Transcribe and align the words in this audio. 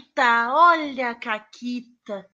Caquita, 0.00 0.54
olha 0.54 1.10
a 1.10 1.14
Caquita. 1.14 2.26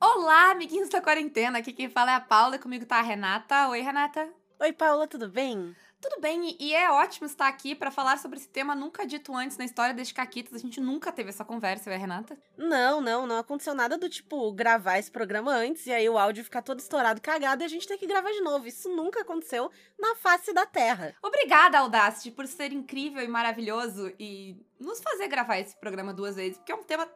Olá, 0.00 0.50
amiguinhos 0.50 0.88
da 0.88 1.00
quarentena. 1.00 1.58
Aqui 1.58 1.72
quem 1.72 1.88
fala 1.88 2.12
é 2.12 2.14
a 2.14 2.20
Paula, 2.20 2.58
comigo 2.58 2.84
tá 2.84 2.98
a 2.98 3.02
Renata. 3.02 3.68
Oi, 3.68 3.80
Renata. 3.80 4.28
Oi, 4.60 4.72
Paula, 4.72 5.06
tudo 5.06 5.28
bem? 5.28 5.74
Tudo 6.04 6.20
bem, 6.20 6.54
e 6.60 6.74
é 6.74 6.90
ótimo 6.90 7.26
estar 7.26 7.48
aqui 7.48 7.74
para 7.74 7.90
falar 7.90 8.18
sobre 8.18 8.38
esse 8.38 8.46
tema 8.46 8.74
nunca 8.74 9.06
dito 9.06 9.34
antes 9.34 9.56
na 9.56 9.64
história 9.64 9.94
das 9.94 10.12
Caquitas. 10.12 10.52
A 10.52 10.58
gente 10.58 10.78
nunca 10.78 11.10
teve 11.10 11.30
essa 11.30 11.46
conversa, 11.46 11.90
é, 11.90 11.96
Renata? 11.96 12.36
Não, 12.58 13.00
não, 13.00 13.26
não 13.26 13.38
aconteceu 13.38 13.74
nada 13.74 13.96
do 13.96 14.06
tipo 14.06 14.52
gravar 14.52 14.98
esse 14.98 15.10
programa 15.10 15.50
antes 15.52 15.86
e 15.86 15.92
aí 15.92 16.06
o 16.06 16.18
áudio 16.18 16.44
ficar 16.44 16.60
todo 16.60 16.78
estourado, 16.78 17.22
cagado 17.22 17.62
e 17.62 17.64
a 17.64 17.68
gente 17.68 17.88
ter 17.88 17.96
que 17.96 18.06
gravar 18.06 18.30
de 18.32 18.42
novo. 18.42 18.66
Isso 18.66 18.94
nunca 18.94 19.22
aconteceu 19.22 19.70
na 19.98 20.14
face 20.16 20.52
da 20.52 20.66
Terra. 20.66 21.16
Obrigada, 21.22 21.78
Audacity, 21.78 22.32
por 22.32 22.46
ser 22.46 22.70
incrível 22.70 23.24
e 23.24 23.28
maravilhoso 23.28 24.12
e 24.20 24.62
nos 24.78 25.00
fazer 25.00 25.26
gravar 25.26 25.58
esse 25.58 25.74
programa 25.74 26.12
duas 26.12 26.36
vezes, 26.36 26.58
porque 26.58 26.72
é 26.72 26.74
um 26.74 26.84
tema. 26.84 27.10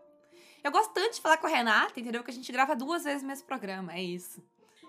Eu 0.65 0.73
gosto 0.73 0.95
tanto 0.95 1.17
de 1.17 1.21
falar 1.21 1.37
com 1.37 1.47
a 1.47 1.51
Renata, 1.51 2.01
entendeu? 2.01 2.25
Que 2.25 2.31
a 2.31 2.35
gente 2.35 2.51
grava 2.51 2.75
duas 2.75 3.05
vezes 3.05 3.23
o 3.23 3.27
mesmo 3.27 3.47
programa, 3.47 3.93
é 3.93 4.03
isso. 4.03 4.43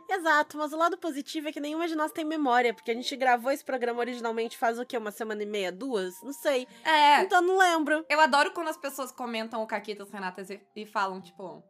Exato, 0.10 0.58
mas 0.58 0.74
o 0.74 0.78
lado 0.78 0.98
positivo 0.98 1.50
é 1.50 1.52
que 1.52 1.60
nenhuma 1.60 1.88
de 1.88 1.96
nós 1.96 2.12
tem 2.12 2.26
memória, 2.26 2.74
porque 2.74 2.90
a 2.90 2.96
gente 2.96 3.16
gravou 3.16 3.52
esse 3.52 3.64
programa 3.64 4.00
originalmente 4.00 4.58
faz 4.58 4.80
o 4.80 4.86
quê? 4.86 4.98
Uma 4.98 5.12
semana 5.12 5.44
e 5.44 5.46
meia? 5.46 5.72
Duas? 5.72 6.20
Não 6.24 6.34
sei. 6.34 6.68
É. 6.84 7.22
Então 7.22 7.42
não 7.42 7.58
lembro. 7.58 8.04
Eu 8.10 8.20
adoro 8.20 8.52
quando 8.52 8.70
as 8.70 8.78
pessoas 8.78 9.12
comentam 9.12 9.62
o 9.62 9.68
Caquitas 9.68 10.10
Renatas 10.10 10.50
e, 10.50 10.60
e 10.76 10.86
falam, 10.86 11.22
tipo. 11.22 11.64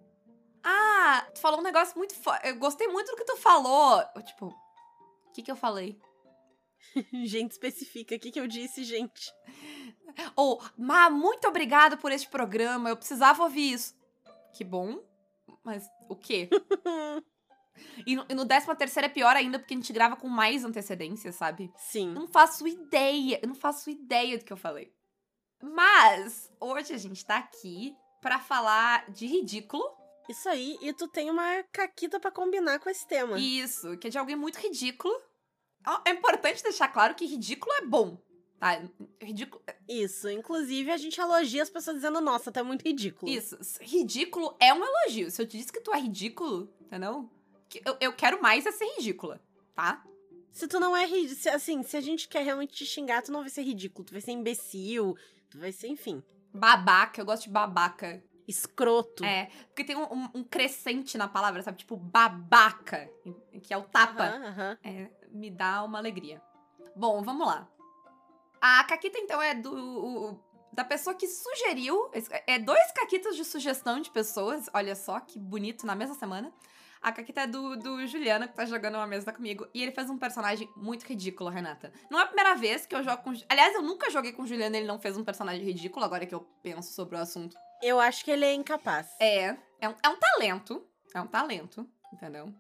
Ah, 0.64 1.28
tu 1.34 1.42
falou 1.42 1.60
um 1.60 1.64
negócio 1.64 1.98
muito. 1.98 2.16
Eu 2.44 2.56
gostei 2.56 2.88
muito 2.88 3.12
do 3.12 3.18
que 3.18 3.26
tu 3.26 3.36
falou. 3.36 4.02
Eu, 4.16 4.22
tipo, 4.22 4.48
o 4.48 5.32
que 5.34 5.44
que 5.44 5.52
eu 5.52 5.56
falei? 5.58 6.00
gente, 7.26 7.52
especifica. 7.52 8.16
O 8.16 8.20
que 8.20 8.32
que 8.32 8.40
eu 8.40 8.48
disse, 8.48 8.86
gente? 8.86 9.34
Ou, 10.36 10.62
Má, 10.78 11.10
muito 11.10 11.46
obrigado 11.46 11.98
por 11.98 12.12
este 12.12 12.30
programa. 12.30 12.90
Eu 12.90 12.98
precisava 12.98 13.44
ouvir 13.44 13.74
isso. 13.74 13.94
Que 14.54 14.64
bom. 14.64 15.04
Mas 15.64 15.86
o 16.08 16.16
quê? 16.16 16.50
E 18.06 18.16
no, 18.16 18.26
e 18.30 18.34
no 18.34 18.46
13 18.46 18.76
terceiro 18.76 19.06
é 19.06 19.10
pior 19.10 19.36
ainda, 19.36 19.60
porque 19.60 19.74
a 19.74 19.78
gente 19.78 19.94
grava 19.94 20.16
com 20.16 20.28
mais 20.28 20.64
antecedência, 20.64 21.32
sabe? 21.32 21.72
Sim. 21.78 22.14
Não 22.14 22.28
faço 22.28 22.68
ideia, 22.68 23.40
eu 23.42 23.48
não 23.48 23.56
faço 23.56 23.90
ideia 23.90 24.38
do 24.38 24.46
que 24.46 24.54
eu 24.54 24.58
falei. 24.58 24.94
Mas, 25.62 26.50
hoje 26.60 26.94
a 26.94 26.98
gente 26.98 27.26
tá 27.26 27.38
aqui 27.38 27.96
para 28.22 28.40
falar 28.40 29.10
de 29.12 29.26
ridículo. 29.26 29.84
Isso 30.30 30.48
aí, 30.48 30.78
e 30.82 30.94
tu 30.94 31.08
tem 31.08 31.30
uma 31.30 31.64
caquita 31.72 32.20
para 32.20 32.32
combinar 32.32 32.80
com 32.80 32.90
esse 32.90 33.08
tema. 33.08 33.40
Isso, 33.40 33.98
que 33.98 34.08
é 34.08 34.10
de 34.10 34.18
alguém 34.18 34.36
muito 34.36 34.58
ridículo. 34.58 35.14
É 36.06 36.12
importante 36.12 36.62
deixar 36.62 36.88
claro 36.90 37.16
que 37.16 37.26
ridículo 37.26 37.74
é 37.74 37.86
bom, 37.86 38.22
tá? 38.60 38.80
Ridículo. 39.20 39.64
Isso, 39.88 40.30
inclusive 40.30 40.92
a 40.92 40.98
gente 40.98 41.20
elogia 41.20 41.64
as 41.64 41.70
pessoas 41.70 41.96
dizendo, 41.96 42.22
nossa, 42.22 42.52
tá 42.52 42.64
muito 42.64 42.84
ridículo. 42.84 43.32
Isso, 43.32 43.58
ridículo 43.82 44.56
é 44.60 44.74
um 44.74 44.84
elogio. 44.86 45.32
Se 45.32 45.42
eu 45.42 45.48
te 45.48 45.58
disse 45.58 45.72
que 45.72 45.82
tu 45.82 45.92
é 45.94 46.00
ridículo, 46.00 46.72
entendeu? 46.80 47.28
Eu, 47.86 47.98
eu 48.00 48.14
quero 48.14 48.42
mais 48.42 48.66
é 48.66 48.72
ser 48.72 48.86
ridícula, 48.98 49.42
tá? 49.76 50.04
Se 50.52 50.68
tu 50.68 50.80
não 50.80 50.96
é 50.96 51.06
ridículo, 51.06 51.56
assim, 51.56 51.84
se 51.84 51.96
a 51.96 52.02
gente 52.02 52.28
quer 52.28 52.44
realmente 52.44 52.74
te 52.74 52.86
xingar, 52.86 53.22
tu 53.22 53.32
não 53.32 53.42
vai 53.42 53.50
ser 53.50 53.62
ridículo, 53.62 54.06
tu 54.06 54.12
vai 54.12 54.22
ser 54.22 54.32
imbecil, 54.32 55.16
tu 55.50 55.60
vai 55.60 55.72
ser, 55.72 55.88
enfim. 55.88 56.24
Babaca, 56.54 57.22
eu 57.22 57.26
gosto 57.26 57.44
de 57.44 57.50
babaca. 57.50 58.24
Escroto. 58.48 59.24
É, 59.24 59.46
porque 59.68 59.84
tem 59.84 59.96
um, 59.96 60.12
um, 60.12 60.30
um 60.36 60.44
crescente 60.44 61.18
na 61.20 61.28
palavra, 61.28 61.62
sabe? 61.62 61.78
Tipo, 61.78 61.96
babaca, 61.96 63.08
que 63.62 63.72
é 63.72 63.78
o 63.78 63.84
tapa. 63.84 64.36
Uhum, 64.36 64.46
uhum. 64.46 64.78
É, 64.84 65.12
me 65.30 65.52
dá 65.52 65.84
uma 65.84 66.00
alegria. 66.00 66.42
Bom, 66.96 67.22
vamos 67.22 67.46
lá. 67.46 67.70
A 68.60 68.84
caquita, 68.86 69.20
então, 69.20 69.40
é 69.40 69.54
do. 69.54 69.72
O, 69.72 70.50
da 70.74 70.84
pessoa 70.84 71.16
que 71.16 71.28
sugeriu. 71.28 72.10
É 72.48 72.58
dois 72.58 72.92
caquitas 72.92 73.36
de 73.36 73.46
sugestão 73.46 74.02
de 74.02 74.10
pessoas. 74.10 74.68
Olha 74.74 74.96
só 74.96 75.20
que 75.20 75.38
bonito 75.38 75.86
na 75.86 75.94
mesma 75.96 76.16
semana. 76.16 76.52
A 77.02 77.12
Caquita 77.12 77.42
é 77.42 77.48
do, 77.48 77.78
do 77.78 78.06
Juliano, 78.08 78.48
que 78.48 78.54
tá 78.54 78.66
jogando 78.66 78.96
uma 78.96 79.08
mesa 79.08 79.32
comigo. 79.32 79.68
E 79.74 79.82
ele 79.82 79.92
fez 79.92 80.10
um 80.10 80.18
personagem 80.18 80.70
muito 80.76 81.04
ridículo, 81.06 81.50
Renata. 81.50 81.94
Não 82.10 82.20
é 82.20 82.24
a 82.24 82.28
primeira 82.28 82.56
vez 82.56 82.86
que 82.86 82.94
eu 82.94 83.04
jogo 83.04 83.24
com. 83.24 83.34
Aliás, 83.48 83.74
eu 83.74 83.82
nunca 83.82 84.10
joguei 84.10 84.34
com 84.34 84.44
o 84.44 84.48
Juliano 84.48 84.76
e 84.76 84.80
ele 84.80 84.88
não 84.88 85.00
fez 85.00 85.18
um 85.18 85.24
personagem 85.24 85.64
ridículo, 85.64 86.06
agora 86.06 86.26
que 86.26 86.36
eu 86.36 86.42
penso 86.62 86.94
sobre 86.94 87.16
o 87.16 87.20
assunto. 87.20 87.56
Eu 87.82 88.00
acho 88.00 88.26
que 88.26 88.32
ele 88.32 88.44
é 88.44 88.54
incapaz. 88.54 89.08
É. 89.20 89.56
É 89.80 89.88
um, 89.88 89.96
é 90.04 90.10
um 90.10 90.18
talento. 90.18 90.86
É 91.16 91.22
um 91.22 91.28
talento, 91.28 91.90
entendeu? 92.14 92.54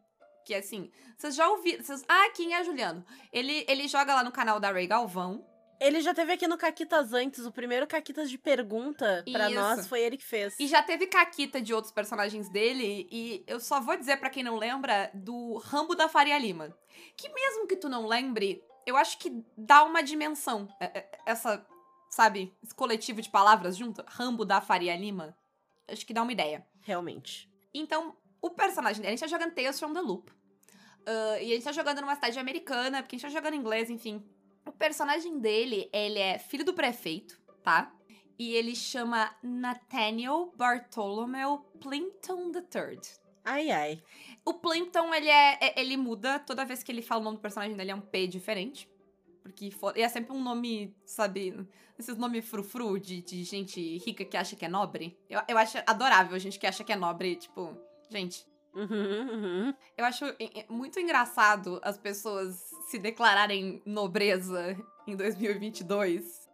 Que 0.45 0.55
assim, 0.55 0.89
vocês 1.17 1.35
já 1.35 1.47
ouviram. 1.49 1.83
Vocês, 1.83 2.03
ah, 2.07 2.29
quem 2.33 2.55
é 2.55 2.63
Juliano? 2.63 3.05
Ele, 3.31 3.65
ele 3.67 3.87
joga 3.87 4.15
lá 4.15 4.23
no 4.23 4.31
canal 4.31 4.59
da 4.59 4.71
Ray 4.71 4.87
Galvão. 4.87 5.45
Ele 5.79 6.01
já 6.01 6.13
teve 6.13 6.33
aqui 6.33 6.47
no 6.47 6.57
Caquitas 6.57 7.13
antes, 7.13 7.45
o 7.45 7.51
primeiro 7.51 7.87
Caquitas 7.87 8.29
de 8.29 8.37
pergunta 8.37 9.23
para 9.31 9.49
nós 9.49 9.87
foi 9.87 10.01
ele 10.01 10.17
que 10.17 10.25
fez. 10.25 10.59
E 10.59 10.67
já 10.67 10.83
teve 10.83 11.07
Caquita 11.07 11.61
de 11.61 11.73
outros 11.73 11.93
personagens 11.93 12.49
dele, 12.49 13.07
e 13.09 13.43
eu 13.47 13.59
só 13.59 13.79
vou 13.79 13.95
dizer 13.95 14.17
para 14.17 14.29
quem 14.29 14.43
não 14.43 14.57
lembra 14.57 15.09
do 15.13 15.57
Rambo 15.57 15.95
da 15.95 16.09
Faria 16.09 16.37
Lima. 16.37 16.75
Que 17.15 17.29
mesmo 17.29 17.65
que 17.65 17.77
tu 17.77 17.87
não 17.87 18.05
lembre, 18.05 18.61
eu 18.85 18.97
acho 18.97 19.17
que 19.17 19.43
dá 19.57 19.83
uma 19.83 20.01
dimensão. 20.01 20.67
É, 20.81 20.99
é, 20.99 21.09
essa, 21.25 21.65
sabe, 22.09 22.53
esse 22.61 22.75
coletivo 22.75 23.21
de 23.21 23.29
palavras 23.29 23.77
junto, 23.77 24.03
Rambo 24.05 24.43
da 24.43 24.59
Faria 24.59 24.95
Lima. 24.97 25.37
Acho 25.87 26.05
que 26.05 26.13
dá 26.13 26.23
uma 26.23 26.31
ideia. 26.31 26.65
Realmente. 26.81 27.49
Então, 27.73 28.17
o 28.41 28.49
personagem 28.49 29.01
dele, 29.01 29.13
a 29.13 29.15
gente 29.15 29.21
tá 29.21 29.27
jogando 29.27 29.53
Tales 29.53 29.79
from 29.79 29.93
the 29.93 30.01
Loop. 30.01 30.29
Uh, 30.29 31.41
e 31.41 31.51
a 31.51 31.55
gente 31.55 31.63
tá 31.63 31.71
jogando 31.71 32.01
numa 32.01 32.15
cidade 32.15 32.37
americana, 32.37 33.01
porque 33.01 33.15
a 33.15 33.19
gente 33.19 33.31
tá 33.31 33.35
jogando 33.35 33.55
inglês, 33.55 33.89
enfim. 33.89 34.23
O 34.69 34.71
personagem 34.71 35.39
dele, 35.39 35.89
ele 35.91 36.19
é 36.19 36.37
filho 36.37 36.63
do 36.63 36.75
prefeito, 36.75 37.41
tá? 37.63 37.91
E 38.37 38.53
ele 38.53 38.75
chama 38.75 39.35
Nathaniel 39.41 40.53
Bartholomew 40.55 41.57
Plimpton 41.81 42.51
III. 42.53 42.99
Ai, 43.43 43.71
ai. 43.71 44.03
O 44.45 44.53
Plimpton, 44.53 45.11
ele 45.11 45.27
é, 45.27 45.57
é, 45.59 45.81
ele 45.81 45.97
muda 45.97 46.37
toda 46.37 46.63
vez 46.63 46.83
que 46.83 46.91
ele 46.91 47.01
fala 47.01 47.21
o 47.21 47.23
nome 47.23 47.37
do 47.37 47.41
personagem 47.41 47.75
dele, 47.75 47.89
é 47.89 47.95
um 47.95 47.99
P 47.99 48.27
diferente. 48.27 48.87
Porque 49.41 49.71
for, 49.71 49.97
é 49.97 50.07
sempre 50.07 50.33
um 50.33 50.43
nome, 50.43 50.95
sabe, 51.03 51.67
esses 51.97 52.15
nomes 52.15 52.47
frufru 52.47 52.99
de, 52.99 53.23
de 53.23 53.43
gente 53.43 53.97
rica 53.97 54.23
que 54.23 54.37
acha 54.37 54.55
que 54.55 54.65
é 54.65 54.69
nobre. 54.69 55.17
Eu, 55.27 55.41
eu 55.47 55.57
acho 55.57 55.79
adorável 55.87 56.35
a 56.35 56.39
gente 56.39 56.59
que 56.59 56.67
acha 56.67 56.83
que 56.83 56.93
é 56.93 56.95
nobre, 56.95 57.37
tipo, 57.37 57.75
gente. 58.07 58.45
Uhum, 58.79 59.29
uhum. 59.31 59.73
Eu 59.97 60.05
acho 60.05 60.25
muito 60.69 60.99
engraçado 60.99 61.79
as 61.83 61.97
pessoas 61.97 62.55
se 62.89 62.97
declararem 62.97 63.81
nobreza 63.85 64.77
em 65.05 65.15
2022. 65.15 66.47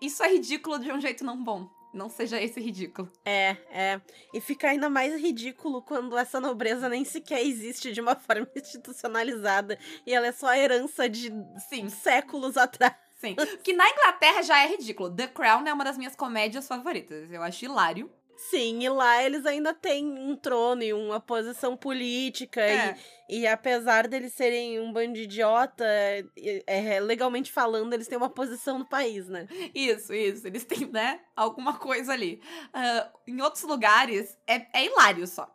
Isso 0.00 0.22
é 0.22 0.32
ridículo 0.32 0.78
de 0.78 0.90
um 0.90 1.00
jeito 1.00 1.24
não 1.24 1.42
bom. 1.42 1.68
Não 1.92 2.08
seja 2.08 2.40
esse 2.40 2.60
ridículo. 2.60 3.10
É, 3.24 3.56
é. 3.70 4.00
E 4.32 4.40
fica 4.40 4.68
ainda 4.68 4.88
mais 4.88 5.20
ridículo 5.20 5.82
quando 5.82 6.16
essa 6.16 6.40
nobreza 6.40 6.88
nem 6.88 7.04
sequer 7.04 7.44
existe 7.44 7.92
de 7.92 8.00
uma 8.00 8.14
forma 8.16 8.48
institucionalizada 8.54 9.78
e 10.06 10.14
ela 10.14 10.28
é 10.28 10.32
só 10.32 10.46
a 10.46 10.58
herança 10.58 11.08
de 11.08 11.32
Sim. 11.68 11.88
séculos 11.88 12.56
atrás. 12.56 12.94
Sim. 13.20 13.36
Que 13.62 13.74
na 13.74 13.88
Inglaterra 13.88 14.42
já 14.42 14.64
é 14.64 14.68
ridículo. 14.68 15.14
The 15.14 15.26
Crown 15.26 15.66
é 15.66 15.72
uma 15.72 15.84
das 15.84 15.98
minhas 15.98 16.16
comédias 16.16 16.66
favoritas. 16.66 17.30
Eu 17.30 17.42
acho 17.42 17.64
hilário. 17.64 18.10
Sim, 18.48 18.82
e 18.82 18.88
lá 18.88 19.22
eles 19.22 19.44
ainda 19.44 19.74
têm 19.74 20.06
um 20.06 20.34
trono 20.34 20.82
e 20.82 20.94
uma 20.94 21.20
posição 21.20 21.76
política. 21.76 22.62
É. 22.62 22.96
E, 23.28 23.40
e 23.40 23.46
apesar 23.46 24.08
deles 24.08 24.32
serem 24.32 24.80
um 24.80 24.90
bando 24.90 25.12
de 25.12 25.22
idiota, 25.24 25.84
é, 25.84 26.24
é, 26.66 27.00
legalmente 27.00 27.52
falando, 27.52 27.92
eles 27.92 28.08
têm 28.08 28.16
uma 28.16 28.30
posição 28.30 28.78
no 28.78 28.88
país, 28.88 29.28
né? 29.28 29.46
Isso, 29.74 30.14
isso. 30.14 30.46
Eles 30.46 30.64
têm, 30.64 30.86
né, 30.86 31.20
alguma 31.36 31.74
coisa 31.78 32.14
ali. 32.14 32.40
Uh, 32.68 33.18
em 33.26 33.42
outros 33.42 33.62
lugares, 33.64 34.38
é, 34.46 34.66
é 34.72 34.86
hilário 34.86 35.26
só. 35.26 35.52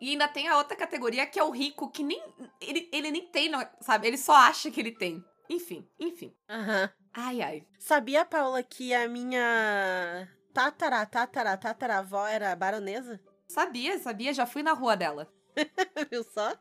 E 0.00 0.10
ainda 0.10 0.28
tem 0.28 0.46
a 0.46 0.56
outra 0.56 0.76
categoria 0.76 1.26
que 1.26 1.38
é 1.38 1.42
o 1.42 1.50
rico, 1.50 1.90
que 1.90 2.04
nem. 2.04 2.22
Ele, 2.60 2.88
ele 2.92 3.10
nem 3.10 3.26
tem, 3.26 3.50
sabe? 3.80 4.06
Ele 4.06 4.16
só 4.16 4.34
acha 4.34 4.70
que 4.70 4.80
ele 4.80 4.92
tem. 4.92 5.22
Enfim, 5.48 5.86
enfim. 5.98 6.32
Aham. 6.48 6.82
Uhum. 6.82 6.88
Ai, 7.12 7.42
ai. 7.42 7.66
Sabia, 7.76 8.24
Paula, 8.24 8.62
que 8.62 8.94
a 8.94 9.08
minha 9.08 10.28
tatara, 10.52 11.04
tatara, 11.06 11.56
tataravó 11.56 12.26
era 12.26 12.54
baronesa? 12.54 13.20
Sabia, 13.48 13.98
sabia, 13.98 14.32
já 14.32 14.46
fui 14.46 14.62
na 14.62 14.72
rua 14.72 14.96
dela. 14.96 15.32
Viu 16.10 16.22
só? 16.22 16.54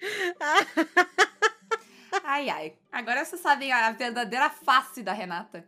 ai, 2.24 2.50
ai. 2.50 2.78
Agora 2.90 3.24
vocês 3.24 3.40
sabem 3.40 3.72
a 3.72 3.90
verdadeira 3.92 4.50
face 4.50 5.02
da 5.02 5.12
Renata. 5.12 5.66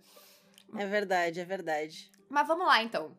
É 0.76 0.87
verdade, 0.87 1.41
é 1.41 1.44
verdade. 1.44 2.11
Mas 2.29 2.46
vamos 2.46 2.67
lá, 2.67 2.82
então. 2.82 3.17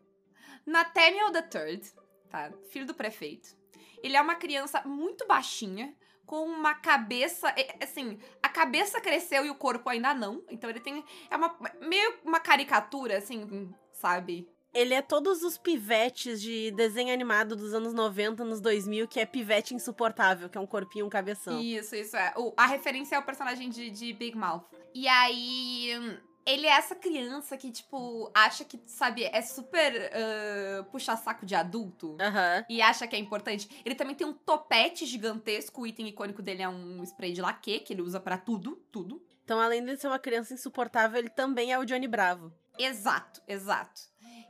Nathaniel 0.65 1.31
III, 1.31 1.81
tá? 2.29 2.51
Filho 2.69 2.85
do 2.85 2.93
prefeito. 2.93 3.55
Ele 4.03 4.17
é 4.17 4.21
uma 4.21 4.35
criança 4.35 4.81
muito 4.85 5.25
baixinha, 5.25 5.95
com 6.25 6.45
uma 6.45 6.73
cabeça. 6.73 7.53
Assim, 7.81 8.19
a 8.41 8.49
cabeça 8.49 8.99
cresceu 8.99 9.45
e 9.45 9.49
o 9.49 9.55
corpo 9.55 9.89
ainda 9.89 10.13
não. 10.13 10.43
Então 10.49 10.69
ele 10.69 10.79
tem. 10.79 11.03
É 11.29 11.35
uma, 11.35 11.55
meio 11.81 12.19
uma 12.23 12.39
caricatura, 12.39 13.17
assim, 13.17 13.73
sabe? 14.05 14.47
Ele 14.71 14.93
é 14.93 15.01
todos 15.01 15.41
os 15.41 15.57
pivetes 15.57 16.39
de 16.39 16.69
desenho 16.71 17.11
animado 17.11 17.55
dos 17.55 17.73
anos 17.73 17.93
90, 17.93 18.43
nos 18.43 18.61
2000, 18.61 19.07
que 19.07 19.19
é 19.19 19.25
pivete 19.25 19.73
insuportável, 19.73 20.47
que 20.47 20.57
é 20.57 20.61
um 20.61 20.67
corpinho, 20.67 21.07
um 21.07 21.09
cabeção. 21.09 21.59
Isso, 21.59 21.95
isso 21.95 22.15
é. 22.15 22.33
O, 22.35 22.53
a 22.55 22.67
referência 22.67 23.15
é 23.15 23.19
o 23.19 23.23
personagem 23.23 23.69
de, 23.69 23.89
de 23.89 24.13
Big 24.13 24.37
Mouth. 24.37 24.65
E 24.93 25.07
aí. 25.07 26.19
Ele 26.47 26.67
é 26.67 26.77
essa 26.77 26.93
criança 26.93 27.57
que, 27.57 27.71
tipo, 27.71 28.29
acha 28.31 28.63
que, 28.63 28.79
sabe, 28.85 29.23
é 29.23 29.41
super 29.41 29.91
uh, 30.11 30.83
puxa-saco 30.91 31.43
de 31.43 31.55
adulto. 31.55 32.15
Aham. 32.21 32.63
E 32.69 32.83
acha 32.83 33.07
que 33.07 33.15
é 33.15 33.19
importante. 33.19 33.67
Ele 33.83 33.95
também 33.95 34.13
tem 34.13 34.27
um 34.27 34.33
topete 34.33 35.07
gigantesco. 35.07 35.81
O 35.81 35.87
item 35.87 36.07
icônico 36.09 36.43
dele 36.43 36.61
é 36.61 36.69
um 36.69 37.01
spray 37.01 37.33
de 37.33 37.41
laque, 37.41 37.79
que 37.79 37.93
ele 37.93 38.03
usa 38.03 38.19
pra 38.19 38.37
tudo, 38.37 38.75
tudo. 38.91 39.25
Então, 39.43 39.59
além 39.59 39.83
de 39.83 39.97
ser 39.97 40.05
uma 40.05 40.19
criança 40.19 40.53
insuportável, 40.53 41.17
ele 41.17 41.29
também 41.29 41.73
é 41.73 41.79
o 41.79 41.85
Johnny 41.85 42.07
Bravo. 42.07 42.53
Exato, 42.77 43.41
exato. 43.47 44.01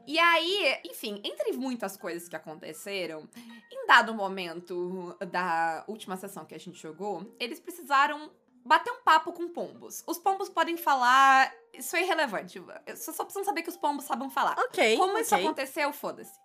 E 0.08 0.20
aí, 0.20 0.82
enfim, 0.86 1.20
entre 1.24 1.54
muitas 1.54 1.98
coisas 1.98 2.30
que 2.30 2.36
aconteceram, 2.36 3.28
em 3.72 3.88
dado 3.88 4.14
momento 4.14 5.18
da 5.32 5.84
última 5.88 6.16
sessão 6.16 6.46
que 6.46 6.54
a 6.54 6.60
gente 6.60 6.80
jogou, 6.80 7.36
eles 7.40 7.60
precisaram 7.60 8.32
bater 8.64 8.92
um 8.92 9.02
papo 9.04 9.34
com 9.34 9.50
pombos. 9.50 10.04
Os 10.06 10.20
pombos 10.20 10.48
podem 10.48 10.78
falar. 10.78 11.52
Isso 11.74 11.96
é 11.96 12.04
irrelevante. 12.04 12.62
Você 12.88 13.12
só 13.12 13.24
precisa 13.24 13.46
saber 13.46 13.64
que 13.64 13.70
os 13.70 13.78
pombos 13.78 14.06
sabem 14.06 14.30
falar. 14.30 14.56
Ok. 14.60 14.98
Como 14.98 15.18
isso 15.18 15.34
ok. 15.34 15.46
aconteceu, 15.46 15.92
foda-se. 15.92 16.40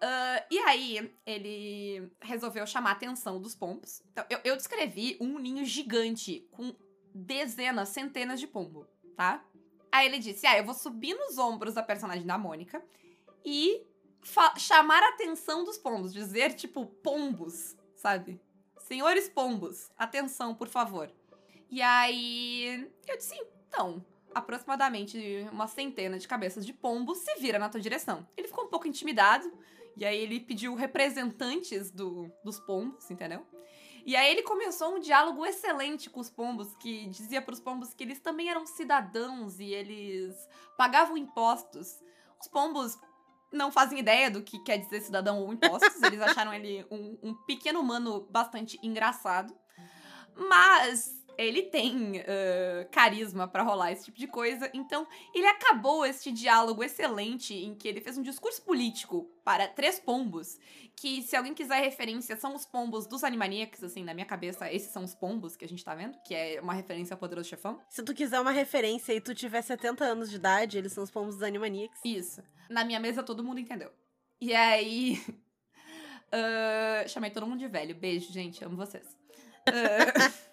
Ah, 0.00 0.46
e 0.50 0.58
aí, 0.60 1.14
ele 1.26 2.10
resolveu 2.20 2.66
chamar 2.66 2.90
a 2.90 2.92
atenção 2.94 3.40
dos 3.40 3.54
pombos. 3.54 4.02
Então, 4.10 4.24
eu, 4.30 4.40
eu 4.44 4.56
descrevi 4.56 5.18
um 5.20 5.38
ninho 5.38 5.64
gigante 5.64 6.48
com 6.50 6.74
dezenas, 7.14 7.90
centenas 7.90 8.40
de 8.40 8.46
pombo, 8.46 8.86
tá? 9.14 9.44
Aí 9.92 10.06
ele 10.06 10.18
disse: 10.18 10.46
Ah, 10.46 10.56
eu 10.56 10.64
vou 10.64 10.74
subir 10.74 11.14
nos 11.14 11.38
ombros 11.38 11.74
da 11.74 11.82
personagem 11.82 12.26
da 12.26 12.38
Mônica 12.38 12.82
e 13.44 13.86
chamar 14.56 15.02
a 15.02 15.08
atenção 15.10 15.64
dos 15.64 15.78
pombos. 15.78 16.12
Dizer, 16.12 16.54
tipo, 16.54 16.86
pombos, 16.86 17.76
sabe? 17.96 18.40
Senhores 18.78 19.28
pombos, 19.28 19.90
atenção, 19.96 20.54
por 20.54 20.68
favor. 20.68 21.10
E 21.70 21.80
aí, 21.80 22.90
eu 23.06 23.16
disse: 23.16 23.34
Então, 23.68 24.04
aproximadamente 24.34 25.18
uma 25.52 25.66
centena 25.66 26.18
de 26.18 26.28
cabeças 26.28 26.64
de 26.64 26.72
pombos 26.72 27.18
se 27.18 27.34
vira 27.40 27.58
na 27.58 27.68
tua 27.68 27.80
direção. 27.80 28.26
Ele 28.36 28.48
ficou 28.48 28.64
um 28.64 28.68
pouco 28.68 28.86
intimidado, 28.86 29.50
e 29.96 30.04
aí 30.04 30.18
ele 30.18 30.40
pediu 30.40 30.74
representantes 30.74 31.90
do, 31.90 32.30
dos 32.44 32.58
pombos, 32.60 33.10
entendeu? 33.10 33.46
E 34.04 34.16
aí 34.16 34.30
ele 34.30 34.42
começou 34.42 34.96
um 34.96 34.98
diálogo 34.98 35.44
excelente 35.44 36.08
com 36.08 36.20
os 36.20 36.30
pombos, 36.30 36.74
que 36.76 37.06
dizia 37.08 37.42
para 37.42 37.54
os 37.54 37.60
pombos 37.60 37.94
que 37.94 38.02
eles 38.04 38.20
também 38.20 38.48
eram 38.48 38.66
cidadãos 38.66 39.60
e 39.60 39.72
eles 39.72 40.34
pagavam 40.76 41.16
impostos. 41.16 42.00
Os 42.40 42.48
pombos 42.48 42.98
não 43.52 43.70
fazem 43.70 43.98
ideia 43.98 44.30
do 44.30 44.42
que 44.42 44.58
quer 44.60 44.78
dizer 44.78 45.00
cidadão 45.00 45.40
ou 45.40 45.52
impostos, 45.52 46.02
eles 46.02 46.20
acharam 46.20 46.54
ele 46.54 46.86
um, 46.90 47.18
um 47.22 47.34
pequeno 47.46 47.80
humano 47.80 48.26
bastante 48.30 48.78
engraçado. 48.82 49.54
Mas 50.36 51.19
ele 51.44 51.62
tem 51.62 52.18
uh, 52.18 52.88
carisma 52.90 53.48
pra 53.48 53.62
rolar 53.62 53.92
esse 53.92 54.04
tipo 54.04 54.18
de 54.18 54.26
coisa, 54.26 54.70
então 54.74 55.06
ele 55.34 55.46
acabou 55.46 56.04
este 56.04 56.30
diálogo 56.30 56.84
excelente 56.84 57.54
em 57.54 57.74
que 57.74 57.88
ele 57.88 58.00
fez 58.00 58.18
um 58.18 58.22
discurso 58.22 58.62
político 58.62 59.30
para 59.44 59.66
três 59.66 59.98
pombos, 59.98 60.58
que 60.94 61.22
se 61.22 61.34
alguém 61.36 61.54
quiser 61.54 61.80
referência, 61.80 62.36
são 62.36 62.54
os 62.54 62.66
pombos 62.66 63.06
dos 63.06 63.24
Animaniacs, 63.24 63.82
assim, 63.82 64.04
na 64.04 64.12
minha 64.12 64.26
cabeça, 64.26 64.70
esses 64.72 64.90
são 64.90 65.02
os 65.02 65.14
pombos 65.14 65.56
que 65.56 65.64
a 65.64 65.68
gente 65.68 65.84
tá 65.84 65.94
vendo, 65.94 66.18
que 66.22 66.34
é 66.34 66.60
uma 66.60 66.74
referência 66.74 67.14
ao 67.14 67.18
Poderoso 67.18 67.48
Chefão. 67.48 67.80
Se 67.88 68.02
tu 68.02 68.14
quiser 68.14 68.40
uma 68.40 68.52
referência 68.52 69.12
e 69.12 69.20
tu 69.20 69.34
tiver 69.34 69.62
70 69.62 70.04
anos 70.04 70.30
de 70.30 70.36
idade, 70.36 70.78
eles 70.78 70.92
são 70.92 71.02
os 71.02 71.10
pombos 71.10 71.36
dos 71.36 71.42
Animaniacs. 71.42 72.00
Isso. 72.04 72.42
Na 72.68 72.84
minha 72.84 73.00
mesa 73.00 73.22
todo 73.22 73.42
mundo 73.42 73.58
entendeu. 73.58 73.90
E 74.40 74.54
aí. 74.54 75.20
ah, 76.32 77.04
chamei 77.08 77.30
todo 77.30 77.46
mundo 77.46 77.58
de 77.58 77.68
velho. 77.68 77.94
Beijo, 77.94 78.32
gente. 78.32 78.64
Amo 78.64 78.76
vocês. 78.76 79.06
Ah, 79.66 80.32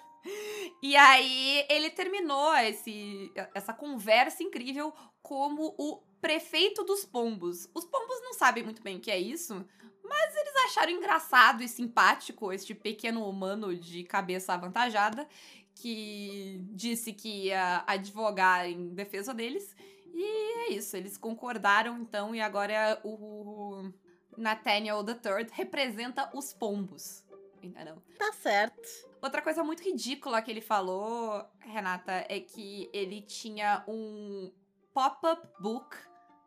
e 0.81 0.95
aí 0.95 1.65
ele 1.69 1.89
terminou 1.89 2.55
esse, 2.55 3.31
essa 3.53 3.73
conversa 3.73 4.43
incrível 4.43 4.93
como 5.21 5.75
o 5.77 6.01
prefeito 6.21 6.83
dos 6.83 7.05
pombos. 7.05 7.69
Os 7.73 7.85
pombos 7.85 8.21
não 8.21 8.33
sabem 8.33 8.63
muito 8.63 8.81
bem 8.81 8.97
o 8.97 8.99
que 8.99 9.11
é 9.11 9.17
isso, 9.17 9.65
mas 10.03 10.35
eles 10.35 10.55
acharam 10.65 10.91
engraçado 10.91 11.63
e 11.63 11.67
simpático 11.67 12.51
este 12.51 12.73
pequeno 12.73 13.27
humano 13.27 13.75
de 13.75 14.03
cabeça 14.03 14.53
avantajada 14.53 15.27
que 15.75 16.59
disse 16.71 17.13
que 17.13 17.45
ia 17.45 17.83
advogar 17.85 18.67
em 18.67 18.89
defesa 18.89 19.33
deles. 19.33 19.75
E 20.13 20.69
é 20.69 20.73
isso, 20.73 20.95
eles 20.95 21.17
concordaram 21.17 21.99
então 21.99 22.33
e 22.33 22.41
agora 22.41 22.99
o 23.03 23.91
Nathaniel 24.35 25.05
III 25.05 25.47
representa 25.51 26.29
os 26.33 26.53
pombos. 26.53 27.26
Entendeu? 27.69 28.01
Tá 28.17 28.31
certo. 28.33 28.87
Outra 29.21 29.41
coisa 29.41 29.63
muito 29.63 29.83
ridícula 29.83 30.41
que 30.41 30.51
ele 30.51 30.61
falou, 30.61 31.43
Renata, 31.59 32.25
é 32.29 32.39
que 32.39 32.89
ele 32.93 33.21
tinha 33.21 33.83
um 33.87 34.51
pop-up 34.93 35.47
book 35.59 35.95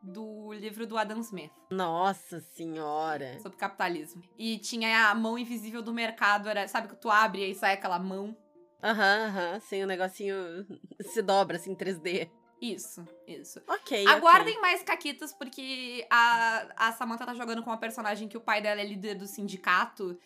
do 0.02 0.52
livro 0.52 0.86
do 0.86 0.96
Adam 0.96 1.20
Smith 1.20 1.52
Nossa 1.70 2.40
senhora. 2.40 3.38
sobre 3.40 3.58
capitalismo. 3.58 4.22
E 4.38 4.58
tinha 4.58 5.10
a 5.10 5.14
mão 5.14 5.38
invisível 5.38 5.82
do 5.82 5.92
mercado, 5.92 6.48
era, 6.48 6.66
sabe 6.66 6.88
que 6.88 6.96
tu 6.96 7.10
abre 7.10 7.50
e 7.50 7.54
sai 7.54 7.74
aquela 7.74 7.98
mão? 7.98 8.36
Aham, 8.82 9.26
aham. 9.26 9.60
Sim, 9.60 9.84
o 9.84 9.86
negocinho 9.86 10.34
se 11.00 11.20
dobra 11.20 11.56
assim 11.56 11.72
em 11.72 11.76
3D. 11.76 12.30
Isso, 12.60 13.06
isso. 13.26 13.60
Ok. 13.66 14.06
Aguardem 14.06 14.60
mais 14.60 14.82
caquitas, 14.82 15.32
porque 15.32 16.06
a, 16.10 16.88
a 16.88 16.92
Samantha 16.92 17.24
tá 17.24 17.34
jogando 17.34 17.62
com 17.62 17.70
uma 17.70 17.78
personagem 17.78 18.28
que 18.28 18.36
o 18.36 18.40
pai 18.40 18.60
dela 18.60 18.80
é 18.80 18.84
líder 18.84 19.14
do 19.14 19.26
sindicato. 19.26 20.18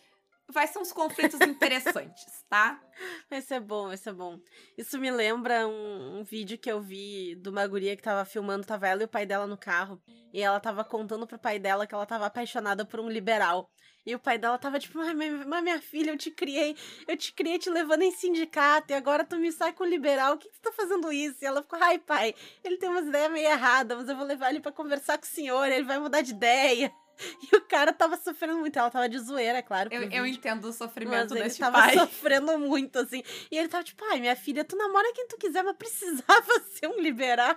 Vai 0.47 0.67
ser 0.67 0.79
uns 0.79 0.91
conflitos 0.91 1.41
interessantes, 1.41 2.43
tá? 2.47 2.79
Vai 3.29 3.41
ser 3.41 3.59
bom, 3.59 3.87
vai 3.87 3.97
ser 3.97 4.13
bom. 4.13 4.39
Isso 4.77 4.97
me 4.99 5.11
lembra 5.11 5.67
um, 5.67 6.19
um 6.19 6.23
vídeo 6.23 6.57
que 6.57 6.71
eu 6.71 6.79
vi 6.79 7.35
de 7.35 7.49
uma 7.49 7.67
guria 7.67 7.95
que 7.95 8.03
tava 8.03 8.23
filmando, 8.23 8.65
tava 8.65 8.87
ela 8.87 9.01
e 9.01 9.05
o 9.05 9.09
pai 9.09 9.25
dela 9.25 9.47
no 9.47 9.57
carro. 9.57 10.01
E 10.31 10.41
ela 10.41 10.59
tava 10.59 10.83
contando 10.85 11.27
pro 11.27 11.39
pai 11.39 11.59
dela 11.59 11.85
que 11.85 11.93
ela 11.93 12.05
tava 12.05 12.27
apaixonada 12.27 12.85
por 12.85 12.99
um 12.99 13.09
liberal. 13.09 13.69
E 14.05 14.13
o 14.13 14.19
pai 14.19 14.37
dela 14.37 14.57
tava 14.57 14.79
tipo, 14.79 14.99
mas, 14.99 15.45
mas 15.47 15.63
minha 15.63 15.81
filha, 15.81 16.11
eu 16.11 16.17
te 16.17 16.29
criei, 16.29 16.77
eu 17.07 17.17
te 17.17 17.33
criei 17.33 17.57
te 17.57 17.71
levando 17.71 18.03
em 18.03 18.11
sindicato, 18.11 18.93
e 18.93 18.95
agora 18.95 19.25
tu 19.25 19.35
me 19.35 19.51
sai 19.51 19.73
com 19.73 19.83
o 19.83 19.87
liberal, 19.87 20.35
o 20.35 20.37
que, 20.37 20.47
que 20.47 20.59
tu 20.59 20.61
tá 20.61 20.71
fazendo 20.71 21.11
isso? 21.11 21.39
E 21.41 21.47
ela 21.47 21.63
ficou, 21.63 21.79
ai 21.81 21.97
pai, 21.97 22.35
ele 22.63 22.77
tem 22.77 22.87
umas 22.87 23.07
ideias 23.07 23.31
meio 23.31 23.47
erradas, 23.47 23.97
mas 23.97 24.07
eu 24.07 24.15
vou 24.15 24.25
levar 24.25 24.51
ele 24.51 24.59
pra 24.59 24.71
conversar 24.71 25.17
com 25.17 25.23
o 25.23 25.27
senhor, 25.27 25.65
ele 25.65 25.83
vai 25.83 25.97
mudar 25.97 26.21
de 26.21 26.31
ideia. 26.31 26.93
E 27.51 27.55
o 27.55 27.61
cara 27.61 27.93
tava 27.93 28.17
sofrendo 28.17 28.59
muito, 28.59 28.77
ela 28.77 28.89
tava 28.91 29.07
de 29.07 29.17
zoeira, 29.19 29.59
é 29.59 29.61
claro. 29.61 29.89
Eu, 29.93 30.03
eu 30.09 30.25
entendo 30.25 30.65
o 30.65 30.67
Mas 30.67 30.75
sofrimento 30.75 31.33
ele 31.33 31.43
desse 31.43 31.59
tava 31.59 31.77
pai. 31.79 31.93
sofrendo 31.97 32.57
muito, 32.59 32.99
assim. 32.99 33.23
E 33.49 33.57
ele 33.57 33.67
tava 33.67 33.83
tipo, 33.83 34.03
ai, 34.05 34.19
minha 34.19 34.35
filha, 34.35 34.63
tu 34.63 34.75
namora 34.75 35.11
quem 35.13 35.27
tu 35.27 35.37
quiser, 35.37 35.63
mas 35.63 35.75
precisava 35.77 36.59
ser 36.71 36.87
um 36.87 36.99
liberal. 36.99 37.55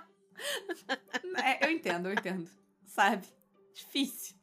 É, 1.43 1.65
eu 1.65 1.71
entendo, 1.71 2.07
eu 2.07 2.13
entendo. 2.13 2.49
Sabe? 2.85 3.27
Difícil. 3.73 4.35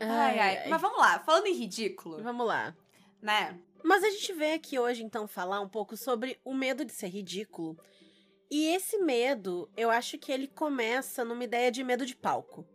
Ai, 0.00 0.38
ai. 0.38 0.68
Mas 0.68 0.80
vamos 0.80 0.98
lá, 0.98 1.20
falando 1.20 1.46
em 1.46 1.54
ridículo, 1.54 2.22
Vamos 2.22 2.46
lá. 2.46 2.74
né? 3.22 3.58
Mas 3.84 4.02
a 4.02 4.10
gente 4.10 4.32
veio 4.32 4.56
aqui 4.56 4.78
hoje, 4.78 5.04
então, 5.04 5.28
falar 5.28 5.60
um 5.60 5.68
pouco 5.68 5.96
sobre 5.96 6.38
o 6.44 6.52
medo 6.52 6.84
de 6.84 6.92
ser 6.92 7.06
ridículo. 7.08 7.78
E 8.50 8.66
esse 8.74 8.98
medo, 8.98 9.70
eu 9.76 9.90
acho 9.90 10.18
que 10.18 10.32
ele 10.32 10.48
começa 10.48 11.24
numa 11.24 11.44
ideia 11.44 11.70
de 11.70 11.84
medo 11.84 12.04
de 12.04 12.16
palco. 12.16 12.66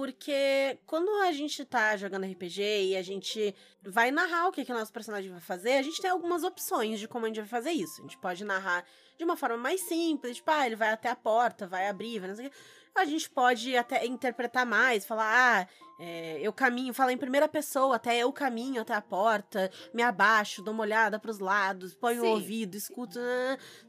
Porque 0.00 0.78
quando 0.86 1.10
a 1.24 1.30
gente 1.30 1.62
tá 1.62 1.94
jogando 1.94 2.24
RPG 2.24 2.62
e 2.62 2.96
a 2.96 3.02
gente 3.02 3.54
vai 3.82 4.10
narrar 4.10 4.48
o 4.48 4.50
que, 4.50 4.64
que 4.64 4.72
o 4.72 4.74
nosso 4.74 4.90
personagem 4.90 5.30
vai 5.30 5.42
fazer, 5.42 5.72
a 5.72 5.82
gente 5.82 6.00
tem 6.00 6.10
algumas 6.10 6.42
opções 6.42 6.98
de 6.98 7.06
como 7.06 7.26
a 7.26 7.28
gente 7.28 7.40
vai 7.40 7.46
fazer 7.46 7.72
isso. 7.72 8.00
A 8.00 8.04
gente 8.04 8.16
pode 8.16 8.42
narrar 8.42 8.82
de 9.18 9.24
uma 9.24 9.36
forma 9.36 9.58
mais 9.58 9.82
simples, 9.82 10.38
tipo, 10.38 10.50
ah, 10.50 10.64
ele 10.64 10.74
vai 10.74 10.88
até 10.88 11.10
a 11.10 11.14
porta, 11.14 11.66
vai 11.66 11.86
abrir, 11.86 12.18
vai 12.18 12.30
não 12.30 12.34
sei 12.34 12.46
o 12.46 12.50
quê. 12.50 12.56
A 13.00 13.04
gente 13.06 13.30
pode 13.30 13.74
até 13.76 14.04
interpretar 14.04 14.66
mais, 14.66 15.06
falar, 15.06 15.26
ah, 15.26 15.66
é, 15.98 16.38
eu 16.40 16.52
caminho, 16.52 16.92
falar 16.92 17.12
em 17.12 17.18
primeira 17.18 17.48
pessoa, 17.48 17.96
até 17.96 18.18
eu 18.18 18.30
caminho 18.30 18.82
até 18.82 18.92
a 18.92 19.00
porta, 19.00 19.70
me 19.92 20.02
abaixo, 20.02 20.62
dou 20.62 20.74
uma 20.74 20.82
olhada 20.82 21.18
pros 21.18 21.38
lados, 21.38 21.94
ponho 21.94 22.20
o 22.20 22.24
Sim. 22.24 22.30
ouvido, 22.30 22.76
escuto. 22.76 23.18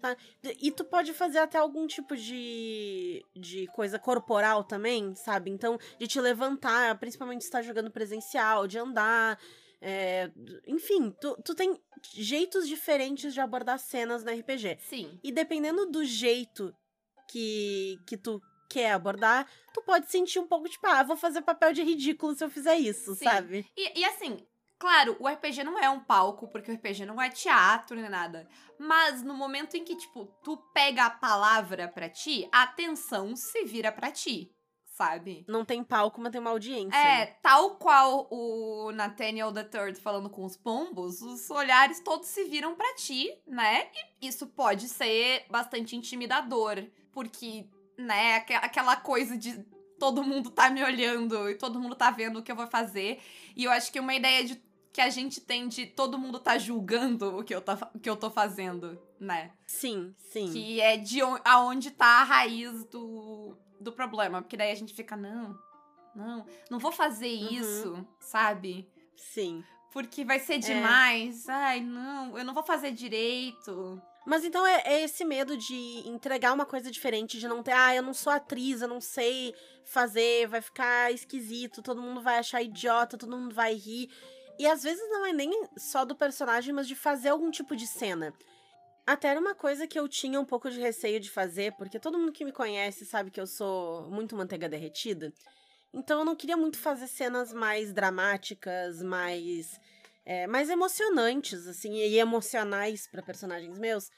tá? 0.02 0.16
E 0.62 0.72
tu 0.72 0.86
pode 0.86 1.14
fazer 1.14 1.40
até 1.40 1.58
algum 1.58 1.86
tipo 1.88 2.16
de, 2.16 3.26
de 3.36 3.68
coisa 3.68 4.00
corporal 4.00 4.64
também, 4.64 5.14
sabe? 5.16 5.52
Então, 5.52 5.78
de 6.00 6.08
te 6.08 6.20
levantar, 6.20 6.98
principalmente 6.98 7.44
se 7.44 7.52
tá 7.52 7.62
jogando 7.62 7.92
presencial, 7.92 8.66
de 8.66 8.78
andar. 8.78 9.38
é, 9.82 10.32
enfim, 10.68 11.12
tu, 11.20 11.38
tu 11.44 11.54
tem 11.54 11.78
jeitos 12.14 12.66
diferentes 12.66 13.34
de 13.34 13.42
abordar 13.42 13.78
cenas 13.78 14.24
no 14.24 14.32
RPG. 14.32 14.78
Sim. 14.80 15.20
E 15.22 15.32
dependendo 15.34 15.86
do 15.86 16.06
jeito 16.06 16.74
que, 17.30 17.98
que 18.06 18.18
tu 18.18 18.42
quer 18.72 18.92
abordar, 18.92 19.48
tu 19.74 19.82
pode 19.82 20.10
sentir 20.10 20.40
um 20.40 20.48
pouco 20.48 20.70
tipo, 20.70 20.86
ah, 20.88 21.04
vou 21.04 21.18
fazer 21.18 21.42
papel 21.42 21.74
de 21.74 21.84
ridículo 21.84 22.36
se 22.36 22.44
eu 22.44 22.50
fizer 22.50 22.76
isso, 22.78 23.16
Sim. 23.16 23.26
sabe? 23.26 23.66
E, 23.76 24.00
e 24.00 24.06
assim, 24.06 24.38
claro, 24.80 25.16
o 25.20 25.28
RPG 25.28 25.64
não 25.64 25.78
é 25.80 25.90
um 25.90 26.00
palco, 26.00 26.48
porque 26.48 26.72
o 26.72 26.76
RPG 26.76 27.06
não 27.06 27.22
é 27.22 27.30
teatro 27.30 27.96
nem 27.96 28.10
nada. 28.10 28.48
Mas 28.80 29.22
no 29.22 29.34
momento 29.34 29.76
em 29.76 29.84
que, 29.84 29.96
tipo, 29.96 30.26
tu 30.44 30.58
pega 30.74 31.06
a 31.06 31.10
palavra 31.10 31.88
pra 31.88 32.10
ti, 32.10 32.48
a 32.52 32.64
atenção 32.64 33.36
se 33.36 33.64
vira 33.64 33.92
pra 33.92 34.10
ti. 34.12 34.52
sabe? 34.86 35.44
Não 35.48 35.66
tem 35.66 35.84
palco, 35.84 36.22
mas 36.22 36.32
tem 36.32 36.40
uma 36.42 36.52
audiência. 36.52 36.96
É, 36.96 37.26
tal 37.42 37.72
qual 37.78 38.28
o 38.30 38.92
Nathaniel 38.92 39.52
III 39.52 39.96
falando 39.96 40.30
com 40.30 40.46
os 40.46 40.56
pombos, 40.56 41.22
os 41.22 41.50
olhares 41.50 42.00
todos 42.02 42.28
se 42.28 42.44
viram 42.44 42.76
para 42.76 42.94
ti, 42.96 43.34
né? 43.48 43.90
E 44.22 44.28
isso 44.28 44.46
pode 44.48 44.88
ser 44.88 45.46
bastante 45.50 45.96
intimidador, 45.96 46.84
porque, 47.12 47.68
né, 48.02 48.38
aquela 48.38 48.96
coisa 48.96 49.38
de 49.38 49.66
todo 50.00 50.24
mundo 50.24 50.50
tá 50.50 50.70
me 50.70 50.84
olhando 50.84 51.50
e 51.50 51.56
todo 51.56 51.80
mundo 51.80 51.96
tá 51.96 52.10
vendo 52.10 52.40
o 52.40 52.44
que 52.44 52.52
eu 52.52 52.56
vou 52.56 52.68
fazer. 52.68 53.20
E 53.56 53.66
eu 53.66 53.72
acho 53.72 53.92
que 53.92 54.00
uma 54.00 54.16
ideia 54.16 54.44
de 54.44 54.62
que 54.92 55.00
a 55.00 55.10
gente 55.10 55.40
tem 55.40 55.68
de 55.68 55.86
todo 55.86 56.18
mundo 56.18 56.40
tá 56.40 56.58
julgando 56.58 57.38
o 57.38 57.44
que 57.44 57.54
eu, 57.54 57.62
tá, 57.62 57.90
o 57.94 58.00
que 58.00 58.10
eu 58.10 58.16
tô 58.16 58.30
fazendo, 58.30 59.00
né? 59.20 59.52
Sim, 59.66 60.14
sim. 60.18 60.52
Que 60.52 60.82
é 60.82 60.98
de 60.98 61.24
on, 61.24 61.38
aonde 61.46 61.92
tá 61.92 62.22
a 62.22 62.24
raiz 62.24 62.84
do, 62.86 63.56
do 63.80 63.92
problema. 63.92 64.42
Porque 64.42 64.58
daí 64.58 64.72
a 64.72 64.76
gente 64.76 64.94
fica, 64.94 65.16
não, 65.16 65.58
não, 66.16 66.46
não 66.70 66.80
vou 66.80 66.92
fazer 66.92 67.34
uhum. 67.34 67.50
isso, 67.50 68.08
sabe? 68.20 68.90
Sim. 69.16 69.64
Porque 69.94 70.26
vai 70.26 70.40
ser 70.40 70.56
é. 70.56 70.58
demais. 70.58 71.48
É. 71.48 71.54
Ai, 71.54 71.80
não, 71.80 72.38
eu 72.38 72.44
não 72.44 72.54
vou 72.54 72.64
fazer 72.64 72.92
direito. 72.92 74.02
Mas 74.26 74.44
então 74.44 74.66
é, 74.66 74.84
é, 74.86 75.02
esse 75.04 75.26
medo 75.26 75.58
de 75.58 76.08
entregar 76.08 76.54
uma 76.54 76.66
coisa 76.66 76.92
diferente, 76.92 77.40
de 77.40 77.48
não 77.48 77.64
ter, 77.64 77.72
ah, 77.72 77.96
eu 77.96 78.04
não 78.04 78.14
sou 78.14 78.32
atriz, 78.32 78.82
eu 78.82 78.88
não 78.88 79.02
sei 79.02 79.56
fazer, 79.84 80.48
vai 80.48 80.62
ficar 80.62 81.12
esquisito, 81.12 81.82
todo 81.82 82.02
mundo 82.02 82.22
vai 82.22 82.38
achar 82.38 82.62
idiota, 82.62 83.18
todo 83.18 83.38
mundo 83.38 83.56
vai 83.56 83.74
rir. 83.74 84.10
E 84.60 84.68
às 84.68 84.84
vezes 84.84 85.02
não 85.10 85.26
é 85.26 85.34
nem 85.34 85.68
só 85.76 86.06
do 86.06 86.16
personagem, 86.16 86.72
mas 86.72 86.88
de 86.88 86.96
fazer 86.96 87.30
algum 87.30 87.50
tipo 87.50 87.76
de 87.76 87.88
cena. 87.88 88.32
Até 89.08 89.30
era 89.30 89.40
uma 89.40 89.56
coisa 89.56 89.88
que 89.88 90.00
eu 90.00 90.08
tinha 90.08 90.40
um 90.40 90.46
pouco 90.46 90.70
de 90.70 90.80
receio 90.80 91.20
de 91.20 91.30
fazer, 91.30 91.74
porque 91.74 92.00
todo 92.00 92.20
mundo 92.20 92.32
que 92.32 92.46
me 92.46 92.52
conhece 92.52 93.06
sabe 93.06 93.32
que 93.32 93.42
eu 93.42 93.48
sou 93.48 94.08
muito 94.12 94.36
manteiga 94.36 94.70
derretida. 94.70 95.34
Então 95.92 96.20
eu 96.20 96.26
não 96.26 96.36
queria 96.36 96.56
muito 96.56 96.78
fazer 96.78 97.08
cenas 97.08 97.52
mais 97.52 97.92
dramáticas, 97.92 99.02
mais 99.02 99.80
é, 100.26 100.48
mais 100.48 100.70
emocionantes, 100.70 101.68
assim, 101.68 101.94
e 101.96 102.18
emocionais 102.18 103.08
para 103.08 103.24
personagens 103.24 103.78
meus, 103.78 104.10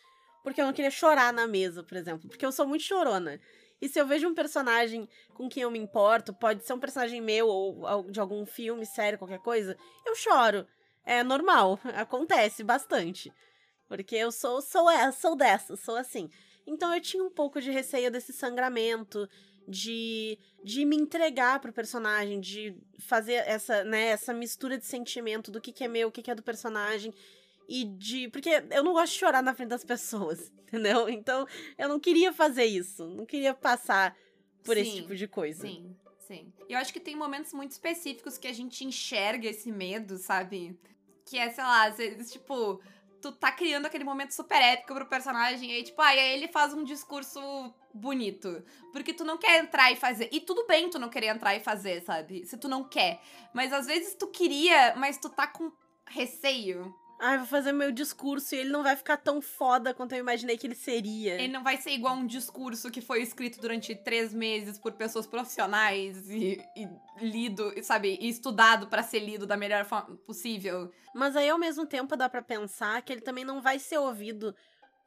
porque 0.43 0.61
eu 0.61 0.65
não 0.65 0.73
queria 0.73 0.91
chorar 0.91 1.31
na 1.31 1.47
mesa, 1.47 1.83
por 1.83 1.97
exemplo, 1.97 2.27
porque 2.29 2.45
eu 2.45 2.51
sou 2.51 2.67
muito 2.67 2.83
chorona. 2.83 3.39
E 3.81 3.89
se 3.89 3.99
eu 3.99 4.07
vejo 4.07 4.27
um 4.27 4.33
personagem 4.33 5.09
com 5.33 5.49
quem 5.49 5.63
eu 5.63 5.71
me 5.71 5.79
importo, 5.79 6.33
pode 6.33 6.65
ser 6.65 6.73
um 6.73 6.79
personagem 6.79 7.19
meu 7.21 7.47
ou 7.47 8.09
de 8.09 8.19
algum 8.19 8.45
filme, 8.45 8.85
série, 8.85 9.17
qualquer 9.17 9.39
coisa, 9.39 9.77
eu 10.05 10.15
choro. 10.15 10.65
É 11.05 11.21
normal, 11.21 11.77
acontece 11.95 12.63
bastante. 12.63 13.31
Porque 13.87 14.15
eu 14.15 14.31
sou, 14.31 14.61
sou 14.61 14.89
essa, 14.89 15.19
sou 15.19 15.35
dessa, 15.35 15.75
sou 15.75 15.97
assim. 15.97 16.29
Então 16.65 16.93
eu 16.93 17.01
tinha 17.01 17.23
um 17.23 17.29
pouco 17.29 17.59
de 17.59 17.71
receio 17.71 18.09
desse 18.09 18.31
sangramento, 18.31 19.27
de, 19.67 20.37
de 20.63 20.85
me 20.85 20.95
entregar 20.95 21.59
pro 21.59 21.73
personagem, 21.73 22.39
de 22.39 22.75
fazer 22.99 23.33
essa, 23.33 23.83
né, 23.83 24.07
essa 24.07 24.33
mistura 24.33 24.77
de 24.77 24.85
sentimento 24.85 25.51
do 25.51 25.61
que, 25.61 25.71
que 25.71 25.83
é 25.83 25.87
meu, 25.87 26.09
o 26.09 26.11
que, 26.11 26.21
que 26.21 26.31
é 26.31 26.35
do 26.35 26.43
personagem. 26.43 27.13
E 27.67 27.85
de. 27.85 28.27
Porque 28.27 28.49
eu 28.71 28.83
não 28.83 28.93
gosto 28.93 29.13
de 29.13 29.19
chorar 29.19 29.41
na 29.41 29.53
frente 29.53 29.69
das 29.69 29.85
pessoas, 29.85 30.51
entendeu? 30.67 31.07
Então 31.07 31.47
eu 31.77 31.87
não 31.87 31.99
queria 31.99 32.33
fazer 32.33 32.65
isso. 32.65 33.07
Não 33.07 33.25
queria 33.25 33.53
passar 33.53 34.15
por 34.63 34.75
sim, 34.75 34.81
esse 34.81 34.95
tipo 34.97 35.15
de 35.15 35.27
coisa. 35.27 35.61
Sim, 35.61 35.95
sim. 36.19 36.53
Eu 36.67 36.77
acho 36.77 36.91
que 36.91 36.99
tem 36.99 37.15
momentos 37.15 37.53
muito 37.53 37.71
específicos 37.71 38.37
que 38.37 38.47
a 38.47 38.53
gente 38.53 38.83
enxerga 38.83 39.47
esse 39.47 39.71
medo, 39.71 40.17
sabe? 40.17 40.77
Que 41.25 41.37
é, 41.37 41.49
sei 41.49 41.63
lá, 41.63 41.89
tipo, 42.29 42.81
tu 43.23 43.31
tá 43.31 43.53
criando 43.53 43.85
aquele 43.85 44.03
momento 44.03 44.31
super 44.31 44.61
épico 44.61 44.93
pro 44.93 45.05
personagem, 45.05 45.71
e 45.71 45.75
aí, 45.75 45.83
tipo, 45.83 46.01
ah, 46.01 46.13
e 46.13 46.19
aí 46.19 46.33
ele 46.33 46.49
faz 46.49 46.73
um 46.73 46.83
discurso 46.83 47.39
bonito. 47.93 48.61
Porque 48.91 49.13
tu 49.13 49.23
não 49.23 49.37
quer 49.37 49.63
entrar 49.63 49.89
e 49.93 49.95
fazer. 49.95 50.27
E 50.29 50.41
tudo 50.41 50.67
bem 50.67 50.89
tu 50.89 50.99
não 50.99 51.07
querer 51.07 51.27
entrar 51.27 51.55
e 51.55 51.61
fazer, 51.61 52.01
sabe? 52.01 52.45
Se 52.45 52.57
tu 52.57 52.67
não 52.67 52.83
quer. 52.83 53.21
Mas 53.53 53.71
às 53.71 53.85
vezes 53.85 54.13
tu 54.15 54.27
queria, 54.27 54.93
mas 54.97 55.17
tu 55.17 55.29
tá 55.29 55.47
com 55.47 55.71
receio. 56.05 56.93
Ai, 57.25 57.37
vou 57.37 57.47
fazer 57.47 57.71
meu 57.71 57.89
discurso 57.89 58.53
e 58.53 58.57
ele 58.57 58.69
não 58.69 58.83
vai 58.83 58.97
ficar 58.97 59.15
tão 59.15 59.41
foda 59.41 59.93
quanto 59.93 60.11
eu 60.11 60.19
imaginei 60.19 60.57
que 60.57 60.67
ele 60.67 60.75
seria. 60.75 61.35
Ele 61.35 61.53
não 61.53 61.63
vai 61.63 61.77
ser 61.77 61.91
igual 61.91 62.15
um 62.15 62.27
discurso 62.27 62.91
que 62.91 62.99
foi 62.99 63.21
escrito 63.21 63.61
durante 63.61 63.95
três 63.95 64.33
meses 64.33 64.77
por 64.77 64.91
pessoas 64.91 65.25
profissionais 65.25 66.29
e, 66.29 66.61
e 66.75 66.89
lido, 67.21 67.73
sabe, 67.81 68.17
e 68.19 68.27
estudado 68.27 68.87
para 68.87 69.01
ser 69.01 69.19
lido 69.19 69.47
da 69.47 69.55
melhor 69.55 69.85
forma 69.85 70.17
possível. 70.27 70.91
Mas 71.15 71.37
aí, 71.37 71.49
ao 71.49 71.57
mesmo 71.57 71.85
tempo, 71.85 72.17
dá 72.17 72.27
para 72.27 72.41
pensar 72.41 73.01
que 73.01 73.13
ele 73.13 73.21
também 73.21 73.45
não 73.45 73.61
vai 73.61 73.79
ser 73.79 73.99
ouvido 73.99 74.53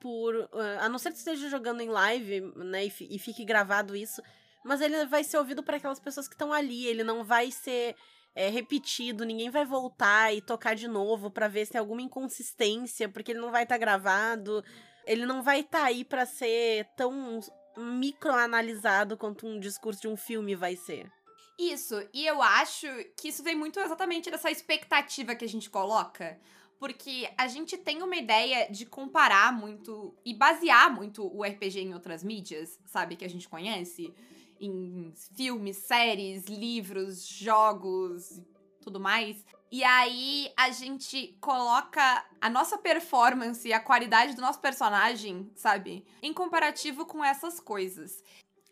por. 0.01 0.35
Uh, 0.35 0.81
a 0.81 0.89
não 0.89 0.99
ser 0.99 1.11
que 1.11 1.19
esteja 1.19 1.51
jogando 1.51 1.83
em 1.83 1.91
live, 1.91 2.41
né, 2.57 2.87
e, 2.87 2.93
e 3.11 3.19
fique 3.19 3.45
gravado 3.45 3.95
isso. 3.95 4.23
Mas 4.65 4.81
ele 4.81 5.05
vai 5.05 5.23
ser 5.23 5.37
ouvido 5.37 5.63
para 5.63 5.77
aquelas 5.77 6.01
pessoas 6.01 6.27
que 6.27 6.35
estão 6.35 6.51
ali. 6.51 6.87
Ele 6.87 7.05
não 7.05 7.23
vai 7.23 7.51
ser 7.51 7.95
é, 8.37 8.50
repetido, 8.50 9.25
ninguém 9.25 9.49
vai 9.49 9.64
voltar 9.64 10.33
e 10.35 10.43
tocar 10.43 10.76
de 10.76 10.87
novo 10.87 11.31
para 11.31 11.49
ver 11.49 11.64
se 11.64 11.73
tem 11.73 11.78
alguma 11.78 12.02
inconsistência, 12.02 13.09
porque 13.09 13.33
ele 13.33 13.40
não 13.40 13.50
vai 13.50 13.62
estar 13.62 13.76
tá 13.76 13.78
gravado, 13.78 14.62
ele 15.07 15.25
não 15.25 15.43
vai 15.43 15.61
estar 15.61 15.81
tá 15.81 15.85
aí 15.87 16.05
para 16.05 16.26
ser 16.26 16.85
tão 16.95 17.40
microanalisado 17.78 19.16
quanto 19.16 19.47
um 19.47 19.59
discurso 19.59 20.02
de 20.02 20.09
um 20.09 20.19
filme 20.19 20.55
vai 20.55 20.76
ser. 20.76 21.11
Isso, 21.59 21.95
e 22.12 22.26
eu 22.26 22.43
acho 22.43 22.87
que 23.16 23.28
isso 23.28 23.43
vem 23.43 23.57
muito 23.57 23.81
exatamente 23.81 24.31
dessa 24.31 24.50
expectativa 24.50 25.35
que 25.35 25.47
a 25.47 25.49
gente 25.49 25.71
coloca. 25.71 26.38
Porque 26.78 27.31
a 27.38 27.49
gente 27.49 27.78
tem 27.78 28.02
uma 28.02 28.16
ideia 28.16 28.71
de 28.71 28.85
comparar 28.85 29.50
muito 29.50 30.14
e 30.23 30.35
basear 30.35 30.95
muito 30.95 31.26
o 31.35 31.43
RPG 31.43 31.81
em 31.81 31.95
outras 31.95 32.23
mídias, 32.23 32.78
sabe? 32.85 33.16
Que 33.16 33.25
a 33.25 33.31
gente 33.31 33.49
conhece 33.49 34.12
em 34.61 35.13
filmes, 35.37 35.77
séries, 35.77 36.47
livros, 36.47 37.27
jogos, 37.27 38.41
tudo 38.81 39.01
mais. 39.01 39.45
E 39.71 39.83
aí 39.83 40.53
a 40.57 40.71
gente 40.71 41.37
coloca 41.41 42.25
a 42.41 42.49
nossa 42.49 42.79
performance 42.79 43.67
e 43.67 43.73
a 43.73 43.81
qualidade 43.81 44.35
do 44.35 44.41
nosso 44.41 44.61
personagem, 44.61 45.51
sabe, 45.55 46.07
em 46.23 46.33
comparativo 46.33 47.05
com 47.05 47.25
essas 47.25 47.59
coisas. 47.59 48.23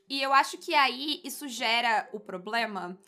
E 0.08 0.22
eu 0.22 0.32
acho 0.32 0.58
que 0.58 0.74
aí 0.74 1.20
isso 1.24 1.48
gera 1.48 2.08
o 2.12 2.20
problema, 2.20 2.98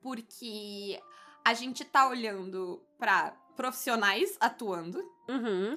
porque 0.00 1.00
a 1.44 1.52
gente 1.54 1.84
tá 1.84 2.08
olhando 2.08 2.82
para 2.98 3.32
profissionais 3.54 4.36
atuando. 4.40 4.98
Uhum 5.28 5.76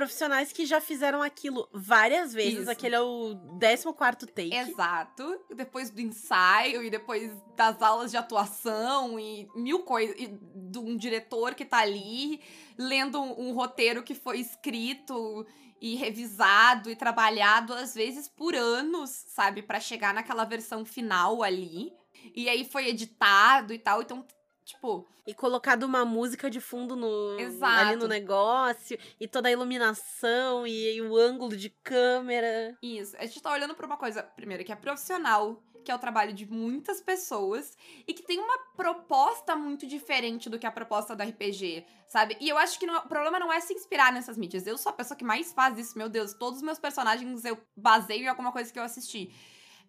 profissionais 0.00 0.50
que 0.50 0.64
já 0.64 0.80
fizeram 0.80 1.22
aquilo 1.22 1.68
várias 1.74 2.32
vezes. 2.32 2.60
Isso. 2.60 2.70
Aquele 2.70 2.94
é 2.94 3.00
o 3.02 3.36
14 3.60 4.32
take. 4.32 4.56
Exato. 4.56 5.38
Depois 5.54 5.90
do 5.90 6.00
ensaio 6.00 6.82
e 6.82 6.88
depois 6.88 7.30
das 7.54 7.82
aulas 7.82 8.10
de 8.10 8.16
atuação 8.16 9.20
e 9.20 9.46
mil 9.54 9.80
coisas. 9.80 10.16
E 10.18 10.28
de 10.54 10.78
um 10.78 10.96
diretor 10.96 11.54
que 11.54 11.66
tá 11.66 11.80
ali 11.80 12.40
lendo 12.78 13.20
um, 13.20 13.48
um 13.48 13.52
roteiro 13.52 14.02
que 14.02 14.14
foi 14.14 14.40
escrito 14.40 15.46
e 15.78 15.96
revisado 15.96 16.90
e 16.90 16.96
trabalhado 16.96 17.74
às 17.74 17.94
vezes 17.94 18.26
por 18.26 18.54
anos, 18.54 19.10
sabe, 19.10 19.60
para 19.60 19.80
chegar 19.80 20.14
naquela 20.14 20.44
versão 20.44 20.82
final 20.82 21.42
ali. 21.42 21.92
E 22.34 22.48
aí 22.48 22.64
foi 22.64 22.88
editado 22.88 23.74
e 23.74 23.78
tal, 23.78 24.00
então 24.00 24.24
Tipo. 24.70 25.06
E 25.26 25.34
colocado 25.34 25.84
uma 25.84 26.04
música 26.04 26.50
de 26.50 26.60
fundo 26.60 26.96
no, 26.96 27.38
Exato. 27.38 27.88
ali 27.88 27.96
no 27.96 28.08
negócio, 28.08 28.98
e 29.20 29.28
toda 29.28 29.48
a 29.48 29.52
iluminação, 29.52 30.66
e, 30.66 30.96
e, 30.96 31.02
o 31.02 31.16
ângulo 31.16 31.56
de 31.56 31.70
câmera. 31.70 32.76
Isso. 32.82 33.16
A 33.16 33.26
gente 33.26 33.40
tá 33.40 33.52
olhando 33.52 33.74
pra 33.74 33.86
uma 33.86 33.96
coisa, 33.96 34.22
primeiro, 34.22 34.64
que 34.64 34.72
é 34.72 34.76
profissional, 34.76 35.62
que 35.84 35.90
é 35.90 35.94
o 35.94 35.98
trabalho 35.98 36.32
de 36.32 36.46
muitas 36.46 37.00
pessoas, 37.00 37.76
e 38.06 38.14
que 38.14 38.22
tem 38.22 38.38
uma 38.38 38.58
proposta 38.76 39.54
muito 39.54 39.86
diferente 39.86 40.48
do 40.48 40.58
que 40.58 40.66
a 40.66 40.70
proposta 40.70 41.14
do 41.14 41.22
RPG, 41.22 41.84
sabe? 42.08 42.36
E 42.40 42.48
eu 42.48 42.58
acho 42.58 42.78
que 42.78 42.86
não, 42.86 42.98
o 42.98 43.08
problema 43.08 43.38
não 43.38 43.52
é 43.52 43.60
se 43.60 43.72
inspirar 43.72 44.12
nessas 44.12 44.36
mídias. 44.36 44.66
Eu 44.66 44.78
sou 44.78 44.90
a 44.90 44.94
pessoa 44.94 45.16
que 45.16 45.24
mais 45.24 45.52
faz 45.52 45.78
isso, 45.78 45.98
meu 45.98 46.08
Deus. 46.08 46.32
Todos 46.34 46.58
os 46.58 46.64
meus 46.64 46.78
personagens 46.78 47.44
eu 47.44 47.58
baseio 47.76 48.24
em 48.24 48.28
alguma 48.28 48.52
coisa 48.52 48.72
que 48.72 48.78
eu 48.78 48.84
assisti. 48.84 49.32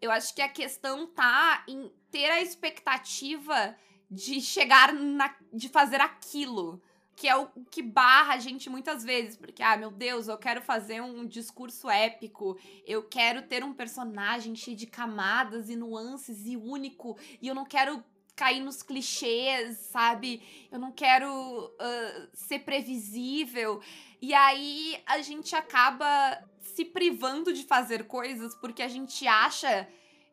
Eu 0.01 0.11
acho 0.11 0.33
que 0.33 0.41
a 0.41 0.50
questão 0.50 1.05
tá 1.07 1.63
em 1.67 1.91
ter 2.11 2.29
a 2.31 2.41
expectativa 2.41 3.75
de 4.12 4.41
chegar 4.41 4.94
na. 4.94 5.34
de 5.53 5.70
fazer 5.70 6.01
aquilo. 6.01 6.82
Que 7.15 7.27
é 7.27 7.36
o 7.36 7.48
que 7.70 7.84
barra 7.84 8.34
a 8.34 8.39
gente 8.39 8.70
muitas 8.70 9.03
vezes. 9.03 9.38
Porque, 9.38 9.63
ah, 9.63 9.77
meu 9.77 9.91
Deus, 9.91 10.27
eu 10.27 10.38
quero 10.38 10.62
fazer 10.62 11.01
um 11.01 11.25
discurso 11.25 11.89
épico. 11.89 12.58
Eu 12.86 13.03
quero 13.03 13.44
ter 13.44 13.63
um 13.63 13.74
personagem 13.74 14.56
cheio 14.56 14.75
de 14.75 14.88
camadas 14.88 15.70
e 15.70 15.75
nuances 15.75 16.46
e 16.46 16.58
único. 16.58 17.18
E 17.41 17.48
eu 17.48 17.56
não 17.56 17.65
quero 17.65 18.03
cair 18.36 18.60
nos 18.60 18.82
clichês, 18.82 19.77
sabe? 19.77 20.41
Eu 20.72 20.80
não 20.80 20.91
quero 20.91 21.30
uh, 21.30 22.30
ser 22.34 22.60
previsível. 22.60 23.82
E 24.22 24.34
aí 24.34 25.00
a 25.06 25.22
gente 25.22 25.56
acaba 25.56 26.44
se 26.60 26.86
privando 26.86 27.53
de 27.53 27.63
fazer 27.63 28.08
coisas 28.08 28.56
porque 28.56 28.82
a 28.82 28.88
gente 28.88 29.27
acha 29.27 29.88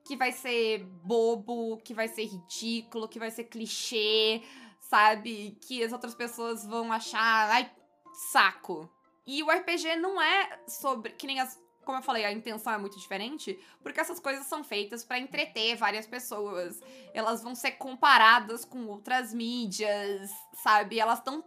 que 0.09 0.17
vai 0.17 0.33
ser 0.33 0.85
bobo, 1.05 1.77
que 1.85 1.93
vai 1.93 2.09
ser 2.09 2.25
ridículo, 2.25 3.07
que 3.07 3.19
vai 3.19 3.31
ser 3.31 3.45
clichê, 3.45 4.43
sabe? 4.81 5.59
Que 5.61 5.85
as 5.85 5.93
outras 5.93 6.15
pessoas 6.15 6.65
vão 6.65 6.91
achar, 6.91 7.51
ai, 7.51 7.71
saco. 8.33 8.91
E 9.27 9.43
o 9.43 9.51
RPG 9.51 9.97
não 9.97 10.21
é 10.21 10.63
sobre, 10.67 11.13
que 11.13 11.27
nem 11.27 11.39
as 11.39 11.63
como 11.85 11.99
eu 11.99 12.03
falei, 12.03 12.23
a 12.27 12.33
intenção 12.33 12.71
é 12.75 12.77
muito 12.77 12.99
diferente, 12.99 13.59
porque 13.83 13.99
essas 13.99 14.21
coisas 14.21 14.45
são 14.45 14.63
feitas 14.63 15.03
para 15.07 15.19
entreter 15.19 15.75
várias 15.75 16.07
pessoas. 16.07 16.79
Elas 17.15 17.43
vão 17.43 17.55
ser 17.55 17.73
comparadas 17.73 18.63
com 18.63 18.87
outras 18.89 19.33
mídias, 19.33 20.31
sabe? 20.53 21.01
Elas 21.01 21.19
estão 21.21 21.43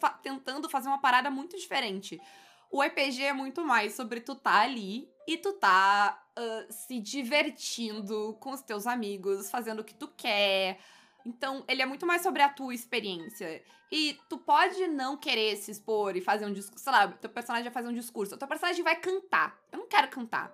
fa 0.00 0.08
tentando 0.08 0.70
fazer 0.70 0.88
uma 0.88 1.00
parada 1.00 1.30
muito 1.30 1.58
diferente. 1.58 2.18
O 2.70 2.82
RPG 2.82 3.22
é 3.22 3.32
muito 3.34 3.62
mais 3.66 3.94
sobre 3.94 4.22
tu 4.22 4.34
tá 4.34 4.60
ali 4.60 5.06
e 5.28 5.36
tu 5.36 5.52
tá 5.52 6.25
uh, 6.38 6.72
se 6.72 7.00
divertindo 7.00 8.36
com 8.40 8.50
os 8.50 8.62
teus 8.62 8.86
amigos, 8.86 9.50
fazendo 9.50 9.80
o 9.80 9.84
que 9.84 9.94
tu 9.94 10.08
quer. 10.08 10.78
Então, 11.24 11.64
ele 11.66 11.82
é 11.82 11.86
muito 11.86 12.06
mais 12.06 12.22
sobre 12.22 12.42
a 12.42 12.48
tua 12.48 12.74
experiência. 12.74 13.62
E 13.90 14.18
tu 14.28 14.38
pode 14.38 14.86
não 14.88 15.16
querer 15.16 15.56
se 15.56 15.70
expor 15.70 16.16
e 16.16 16.20
fazer 16.20 16.46
um 16.46 16.52
discurso. 16.52 16.84
Sei 16.84 16.92
lá, 16.92 17.08
teu 17.08 17.30
personagem 17.30 17.64
vai 17.64 17.72
fazer 17.72 17.88
um 17.88 17.94
discurso. 17.94 18.34
O 18.34 18.38
teu 18.38 18.48
personagem 18.48 18.82
vai 18.82 18.96
cantar. 18.96 19.58
Eu 19.72 19.78
não 19.78 19.88
quero 19.88 20.08
cantar. 20.08 20.52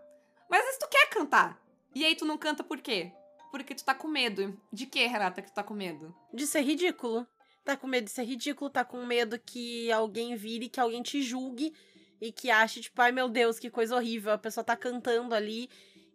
Mas 0.48 0.64
se 0.72 0.78
tu 0.78 0.88
quer 0.88 1.08
cantar. 1.10 1.60
E 1.94 2.04
aí 2.04 2.14
tu 2.14 2.24
não 2.24 2.38
canta 2.38 2.62
por 2.62 2.80
quê? 2.80 3.12
Porque 3.50 3.74
tu 3.74 3.84
tá 3.84 3.94
com 3.94 4.08
medo. 4.08 4.58
De 4.72 4.86
que, 4.86 5.06
Renata, 5.06 5.42
que 5.42 5.50
tu 5.50 5.54
tá 5.54 5.62
com 5.62 5.74
medo? 5.74 6.14
De 6.32 6.46
ser 6.46 6.62
ridículo. 6.62 7.26
Tá 7.64 7.76
com 7.76 7.86
medo 7.86 8.06
de 8.06 8.10
ser 8.10 8.24
ridículo, 8.24 8.68
tá 8.68 8.84
com 8.84 9.06
medo 9.06 9.38
que 9.38 9.90
alguém 9.92 10.34
vire, 10.34 10.68
que 10.68 10.80
alguém 10.80 11.00
te 11.00 11.22
julgue 11.22 11.72
e 12.22 12.30
que 12.30 12.52
ache, 12.52 12.80
tipo, 12.80 13.02
ai 13.02 13.10
meu 13.10 13.28
Deus, 13.28 13.58
que 13.58 13.68
coisa 13.68 13.96
horrível, 13.96 14.32
a 14.32 14.38
pessoa 14.38 14.62
tá 14.62 14.76
cantando 14.76 15.34
ali. 15.34 15.68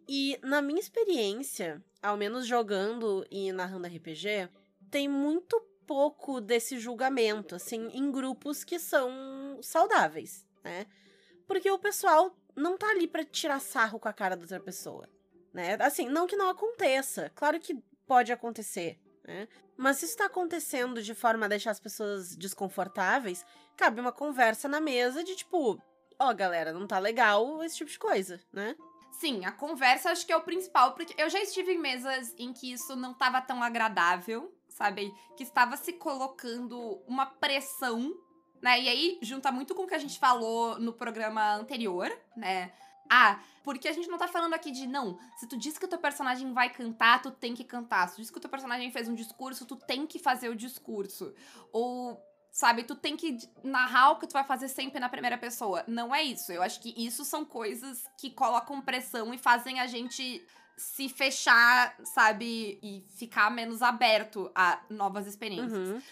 E 0.08 0.38
na 0.42 0.62
minha 0.62 0.80
experiência, 0.80 1.84
ao 2.02 2.16
menos 2.16 2.46
jogando 2.46 3.26
e 3.30 3.52
narrando 3.52 3.86
RPG, 3.86 4.48
tem 4.90 5.06
muito 5.06 5.60
pouco 5.86 6.40
desse 6.40 6.78
julgamento, 6.78 7.54
assim, 7.54 7.90
em 7.92 8.10
grupos 8.10 8.64
que 8.64 8.78
são 8.78 9.58
saudáveis, 9.60 10.46
né? 10.64 10.86
Porque 11.46 11.70
o 11.70 11.78
pessoal 11.78 12.34
não 12.56 12.78
tá 12.78 12.88
ali 12.88 13.06
para 13.06 13.22
tirar 13.22 13.60
sarro 13.60 14.00
com 14.00 14.08
a 14.08 14.12
cara 14.12 14.34
da 14.34 14.42
outra 14.42 14.60
pessoa, 14.60 15.06
né? 15.52 15.76
Assim, 15.78 16.08
não 16.08 16.26
que 16.26 16.36
não 16.36 16.48
aconteça, 16.48 17.30
claro 17.34 17.60
que 17.60 17.74
pode 18.06 18.32
acontecer, 18.32 18.98
né? 19.24 19.46
Mas 19.76 19.98
se 19.98 20.06
isso 20.06 20.16
tá 20.16 20.24
acontecendo 20.24 21.02
de 21.02 21.14
forma 21.14 21.44
a 21.44 21.48
deixar 21.50 21.70
as 21.70 21.80
pessoas 21.80 22.34
desconfortáveis, 22.34 23.44
cabe 23.76 24.00
uma 24.00 24.10
conversa 24.10 24.68
na 24.68 24.80
mesa 24.80 25.22
de 25.22 25.36
tipo, 25.36 25.78
ó, 26.18 26.30
oh, 26.30 26.34
galera, 26.34 26.72
não 26.72 26.86
tá 26.86 26.98
legal 26.98 27.62
esse 27.62 27.76
tipo 27.76 27.90
de 27.90 27.98
coisa, 27.98 28.40
né? 28.52 28.74
Sim, 29.12 29.44
a 29.44 29.52
conversa 29.52 30.10
acho 30.10 30.24
que 30.24 30.32
é 30.32 30.36
o 30.36 30.42
principal, 30.42 30.94
porque 30.94 31.14
eu 31.20 31.28
já 31.28 31.40
estive 31.40 31.72
em 31.72 31.78
mesas 31.78 32.34
em 32.38 32.52
que 32.52 32.72
isso 32.72 32.94
não 32.94 33.12
estava 33.12 33.40
tão 33.40 33.62
agradável, 33.62 34.54
sabe? 34.68 35.12
Que 35.36 35.42
estava 35.42 35.76
se 35.76 35.92
colocando 35.92 37.02
uma 37.06 37.26
pressão, 37.26 38.14
né? 38.62 38.80
E 38.80 38.88
aí 38.88 39.18
junta 39.20 39.50
muito 39.50 39.74
com 39.74 39.82
o 39.82 39.86
que 39.86 39.94
a 39.94 39.98
gente 39.98 40.18
falou 40.18 40.78
no 40.78 40.92
programa 40.92 41.56
anterior, 41.56 42.10
né? 42.36 42.72
Ah, 43.10 43.40
porque 43.64 43.88
a 43.88 43.92
gente 43.92 44.08
não 44.08 44.18
tá 44.18 44.28
falando 44.28 44.54
aqui 44.54 44.70
de 44.70 44.86
não, 44.86 45.18
se 45.36 45.48
tu 45.48 45.56
diz 45.56 45.78
que 45.78 45.84
o 45.84 45.88
teu 45.88 45.98
personagem 45.98 46.52
vai 46.52 46.70
cantar, 46.70 47.22
tu 47.22 47.30
tem 47.30 47.54
que 47.54 47.64
cantar. 47.64 48.08
Se 48.08 48.16
tu 48.16 48.20
diz 48.20 48.30
que 48.30 48.38
o 48.38 48.40
teu 48.40 48.50
personagem 48.50 48.90
fez 48.90 49.08
um 49.08 49.14
discurso, 49.14 49.66
tu 49.66 49.76
tem 49.76 50.06
que 50.06 50.18
fazer 50.18 50.48
o 50.48 50.56
discurso. 50.56 51.34
Ou 51.72 52.22
sabe? 52.50 52.84
Tu 52.84 52.94
tem 52.94 53.16
que 53.16 53.38
narrar 53.62 54.12
o 54.12 54.18
que 54.18 54.26
tu 54.26 54.32
vai 54.32 54.44
fazer 54.44 54.68
sempre 54.68 54.98
na 54.98 55.08
primeira 55.08 55.38
pessoa. 55.38 55.84
Não 55.86 56.14
é 56.14 56.22
isso. 56.22 56.52
Eu 56.52 56.62
acho 56.62 56.80
que 56.80 56.94
isso 56.96 57.24
são 57.24 57.44
coisas 57.44 58.04
que 58.18 58.30
colocam 58.30 58.80
pressão 58.80 59.32
e 59.32 59.38
fazem 59.38 59.80
a 59.80 59.86
gente 59.86 60.44
se 60.76 61.08
fechar, 61.08 61.96
sabe? 62.04 62.78
E 62.82 63.04
ficar 63.16 63.50
menos 63.50 63.82
aberto 63.82 64.50
a 64.54 64.80
novas 64.88 65.26
experiências. 65.26 65.88
Uhum. 65.88 66.02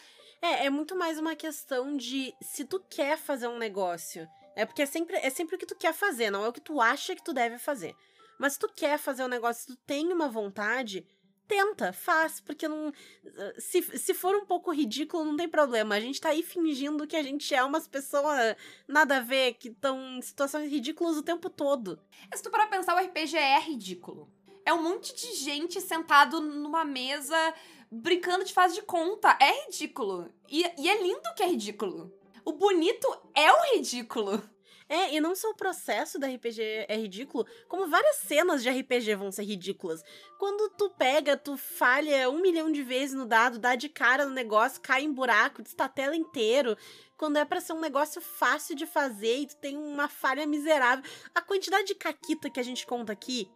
É, 0.42 0.66
é 0.66 0.70
muito 0.70 0.96
mais 0.96 1.18
uma 1.18 1.34
questão 1.34 1.96
de 1.96 2.34
se 2.42 2.64
tu 2.64 2.80
quer 2.90 3.16
fazer 3.16 3.48
um 3.48 3.58
negócio. 3.58 4.28
É 4.54 4.64
porque 4.64 4.82
é 4.82 4.86
sempre, 4.86 5.16
é 5.16 5.30
sempre 5.30 5.56
o 5.56 5.58
que 5.58 5.66
tu 5.66 5.76
quer 5.76 5.92
fazer, 5.92 6.30
não 6.30 6.44
é 6.44 6.48
o 6.48 6.52
que 6.52 6.60
tu 6.60 6.80
acha 6.80 7.14
que 7.14 7.22
tu 7.22 7.32
deve 7.32 7.58
fazer. 7.58 7.94
Mas 8.38 8.54
se 8.54 8.58
tu 8.58 8.68
quer 8.74 8.98
fazer 8.98 9.24
um 9.24 9.28
negócio, 9.28 9.62
se 9.62 9.68
tu 9.68 9.76
tem 9.86 10.12
uma 10.12 10.28
vontade, 10.28 11.06
tenta, 11.46 11.92
faz, 11.92 12.40
porque 12.40 12.68
não. 12.68 12.92
Se, 13.58 13.82
se 13.82 14.14
for 14.14 14.34
um 14.36 14.44
pouco 14.44 14.72
ridículo, 14.72 15.24
não 15.24 15.36
tem 15.36 15.48
problema. 15.48 15.94
A 15.94 16.00
gente 16.00 16.20
tá 16.20 16.30
aí 16.30 16.42
fingindo 16.42 17.06
que 17.06 17.16
a 17.16 17.22
gente 17.22 17.54
é 17.54 17.62
umas 17.62 17.86
pessoas 17.88 18.56
nada 18.86 19.18
a 19.18 19.20
ver, 19.20 19.54
que 19.54 19.68
estão 19.68 20.16
em 20.16 20.22
situações 20.22 20.70
ridículas 20.70 21.16
o 21.16 21.22
tempo 21.22 21.48
todo. 21.48 21.98
Se 22.34 22.42
tu 22.42 22.50
para 22.50 22.66
pensar, 22.66 22.94
o 22.94 23.04
RPG 23.04 23.36
é 23.36 23.60
ridículo. 23.60 24.30
É 24.64 24.72
um 24.72 24.82
monte 24.82 25.14
de 25.14 25.34
gente 25.34 25.80
sentado 25.80 26.40
numa 26.40 26.84
mesa 26.84 27.36
brincando 27.90 28.44
de 28.44 28.52
faz 28.52 28.74
de 28.74 28.82
conta. 28.82 29.36
É 29.40 29.66
ridículo. 29.66 30.32
E, 30.48 30.64
e 30.78 30.88
é 30.88 31.02
lindo 31.02 31.34
que 31.36 31.42
é 31.42 31.46
ridículo. 31.46 32.12
O 32.44 32.52
bonito 32.52 33.06
é 33.34 33.52
o 33.52 33.74
ridículo. 33.74 34.42
É, 34.88 35.14
e 35.14 35.20
não 35.20 35.34
só 35.34 35.50
o 35.50 35.56
processo 35.56 36.18
da 36.18 36.28
RPG 36.28 36.86
é 36.88 36.96
ridículo, 36.96 37.44
como 37.68 37.88
várias 37.88 38.16
cenas 38.16 38.62
de 38.62 38.70
RPG 38.70 39.16
vão 39.16 39.32
ser 39.32 39.42
ridículas. 39.42 40.02
Quando 40.38 40.70
tu 40.76 40.90
pega, 40.90 41.36
tu 41.36 41.56
falha 41.56 42.30
um 42.30 42.40
milhão 42.40 42.70
de 42.70 42.82
vezes 42.84 43.14
no 43.14 43.26
dado, 43.26 43.58
dá 43.58 43.74
de 43.74 43.88
cara 43.88 44.24
no 44.24 44.30
negócio, 44.30 44.80
cai 44.80 45.02
em 45.02 45.12
buraco, 45.12 45.62
destatela 45.62 46.14
inteiro. 46.14 46.76
Quando 47.16 47.36
é 47.36 47.44
para 47.44 47.60
ser 47.60 47.72
um 47.72 47.80
negócio 47.80 48.20
fácil 48.20 48.76
de 48.76 48.86
fazer 48.86 49.38
e 49.38 49.46
tu 49.46 49.56
tem 49.56 49.76
uma 49.76 50.08
falha 50.08 50.46
miserável. 50.46 51.04
A 51.34 51.40
quantidade 51.40 51.88
de 51.88 51.94
caquita 51.94 52.48
que 52.48 52.60
a 52.60 52.64
gente 52.64 52.86
conta 52.86 53.12
aqui, 53.12 53.50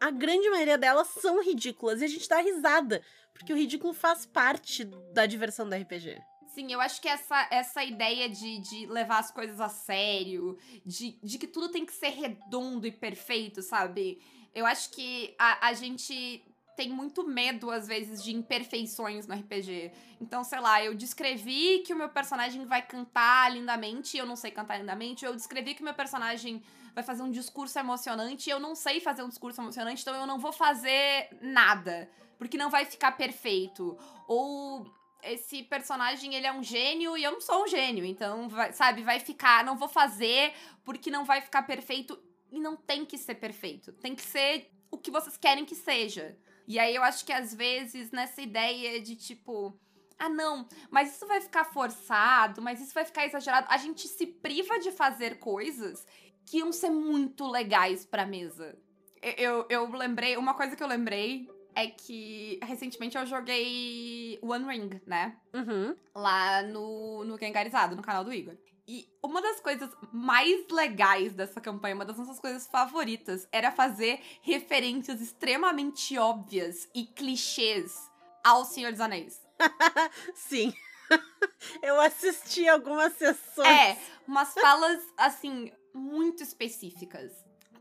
a 0.00 0.10
grande 0.10 0.48
maioria 0.48 0.78
delas 0.78 1.08
são 1.08 1.42
ridículas 1.42 2.00
e 2.00 2.06
a 2.06 2.08
gente 2.08 2.26
dá 2.26 2.38
risada, 2.38 3.02
porque 3.34 3.52
o 3.52 3.56
ridículo 3.56 3.92
faz 3.92 4.24
parte 4.24 4.84
da 5.12 5.26
diversão 5.26 5.68
do 5.68 5.74
RPG. 5.74 6.18
Sim, 6.50 6.72
eu 6.72 6.80
acho 6.80 7.00
que 7.00 7.08
essa, 7.08 7.46
essa 7.48 7.84
ideia 7.84 8.28
de, 8.28 8.58
de 8.58 8.86
levar 8.86 9.20
as 9.20 9.30
coisas 9.30 9.60
a 9.60 9.68
sério, 9.68 10.58
de, 10.84 11.16
de 11.22 11.38
que 11.38 11.46
tudo 11.46 11.68
tem 11.68 11.86
que 11.86 11.92
ser 11.92 12.08
redondo 12.08 12.88
e 12.88 12.90
perfeito, 12.90 13.62
sabe? 13.62 14.20
Eu 14.52 14.66
acho 14.66 14.90
que 14.90 15.32
a, 15.38 15.68
a 15.68 15.72
gente 15.74 16.44
tem 16.76 16.88
muito 16.88 17.24
medo, 17.24 17.70
às 17.70 17.86
vezes, 17.86 18.20
de 18.20 18.34
imperfeições 18.34 19.28
no 19.28 19.34
RPG. 19.34 19.92
Então, 20.20 20.42
sei 20.42 20.58
lá, 20.58 20.82
eu 20.82 20.92
descrevi 20.92 21.84
que 21.86 21.94
o 21.94 21.96
meu 21.96 22.08
personagem 22.08 22.64
vai 22.64 22.82
cantar 22.82 23.52
lindamente 23.52 24.16
e 24.16 24.20
eu 24.20 24.26
não 24.26 24.34
sei 24.34 24.50
cantar 24.50 24.78
lindamente. 24.78 25.24
Eu 25.24 25.36
descrevi 25.36 25.74
que 25.74 25.82
o 25.82 25.84
meu 25.84 25.94
personagem 25.94 26.60
vai 26.92 27.04
fazer 27.04 27.22
um 27.22 27.30
discurso 27.30 27.78
emocionante 27.78 28.48
e 28.48 28.52
eu 28.52 28.58
não 28.58 28.74
sei 28.74 28.98
fazer 28.98 29.22
um 29.22 29.28
discurso 29.28 29.60
emocionante, 29.60 30.02
então 30.02 30.16
eu 30.16 30.26
não 30.26 30.38
vou 30.40 30.52
fazer 30.52 31.28
nada. 31.40 32.10
Porque 32.38 32.58
não 32.58 32.70
vai 32.70 32.84
ficar 32.84 33.12
perfeito. 33.12 33.96
Ou 34.26 34.99
esse 35.22 35.62
personagem, 35.62 36.34
ele 36.34 36.46
é 36.46 36.52
um 36.52 36.62
gênio 36.62 37.16
e 37.16 37.24
eu 37.24 37.32
não 37.32 37.40
sou 37.40 37.64
um 37.64 37.68
gênio. 37.68 38.04
Então, 38.04 38.48
vai, 38.48 38.72
sabe, 38.72 39.02
vai 39.02 39.20
ficar, 39.20 39.64
não 39.64 39.76
vou 39.76 39.88
fazer 39.88 40.52
porque 40.84 41.10
não 41.10 41.24
vai 41.24 41.40
ficar 41.40 41.62
perfeito. 41.62 42.20
E 42.50 42.58
não 42.58 42.76
tem 42.76 43.04
que 43.04 43.16
ser 43.16 43.36
perfeito. 43.36 43.92
Tem 43.92 44.14
que 44.14 44.22
ser 44.22 44.70
o 44.90 44.98
que 44.98 45.10
vocês 45.10 45.36
querem 45.36 45.64
que 45.64 45.74
seja. 45.74 46.36
E 46.66 46.78
aí 46.78 46.94
eu 46.94 47.02
acho 47.02 47.24
que 47.24 47.32
às 47.32 47.54
vezes 47.54 48.10
nessa 48.10 48.40
ideia 48.40 49.00
de 49.00 49.16
tipo, 49.16 49.78
ah 50.18 50.28
não, 50.28 50.68
mas 50.90 51.14
isso 51.14 51.26
vai 51.26 51.40
ficar 51.40 51.64
forçado, 51.64 52.60
mas 52.60 52.80
isso 52.80 52.92
vai 52.92 53.04
ficar 53.04 53.26
exagerado, 53.26 53.66
a 53.70 53.76
gente 53.76 54.06
se 54.06 54.26
priva 54.26 54.78
de 54.78 54.92
fazer 54.92 55.38
coisas 55.38 56.06
que 56.44 56.58
iam 56.58 56.72
ser 56.72 56.90
muito 56.90 57.46
legais 57.46 58.04
pra 58.04 58.26
mesa. 58.26 58.78
Eu, 59.22 59.32
eu, 59.36 59.66
eu 59.68 59.90
lembrei, 59.90 60.36
uma 60.36 60.54
coisa 60.54 60.76
que 60.76 60.82
eu 60.82 60.86
lembrei 60.86 61.48
é 61.74 61.86
que 61.86 62.58
recentemente 62.62 63.16
eu 63.16 63.26
joguei 63.26 64.38
One 64.42 64.64
Ring, 64.64 65.00
né? 65.06 65.36
Uhum. 65.54 65.96
Lá 66.14 66.62
no, 66.62 67.24
no 67.24 67.38
Gengarizado, 67.38 67.96
no 67.96 68.02
canal 68.02 68.24
do 68.24 68.32
Igor. 68.32 68.56
E 68.86 69.08
uma 69.22 69.40
das 69.40 69.60
coisas 69.60 69.88
mais 70.12 70.66
legais 70.68 71.32
dessa 71.32 71.60
campanha, 71.60 71.94
uma 71.94 72.04
das 72.04 72.18
nossas 72.18 72.40
coisas 72.40 72.66
favoritas, 72.66 73.46
era 73.52 73.70
fazer 73.70 74.20
referências 74.42 75.20
extremamente 75.20 76.18
óbvias 76.18 76.88
e 76.94 77.04
clichês 77.04 78.10
ao 78.42 78.64
Senhor 78.64 78.90
dos 78.90 79.00
Anéis. 79.00 79.40
Sim. 80.34 80.74
Eu 81.82 82.00
assisti 82.00 82.68
algumas 82.68 83.12
sessões. 83.14 83.68
É, 83.68 83.98
umas 84.26 84.52
falas, 84.54 85.00
assim, 85.16 85.70
muito 85.94 86.42
específicas. 86.42 87.32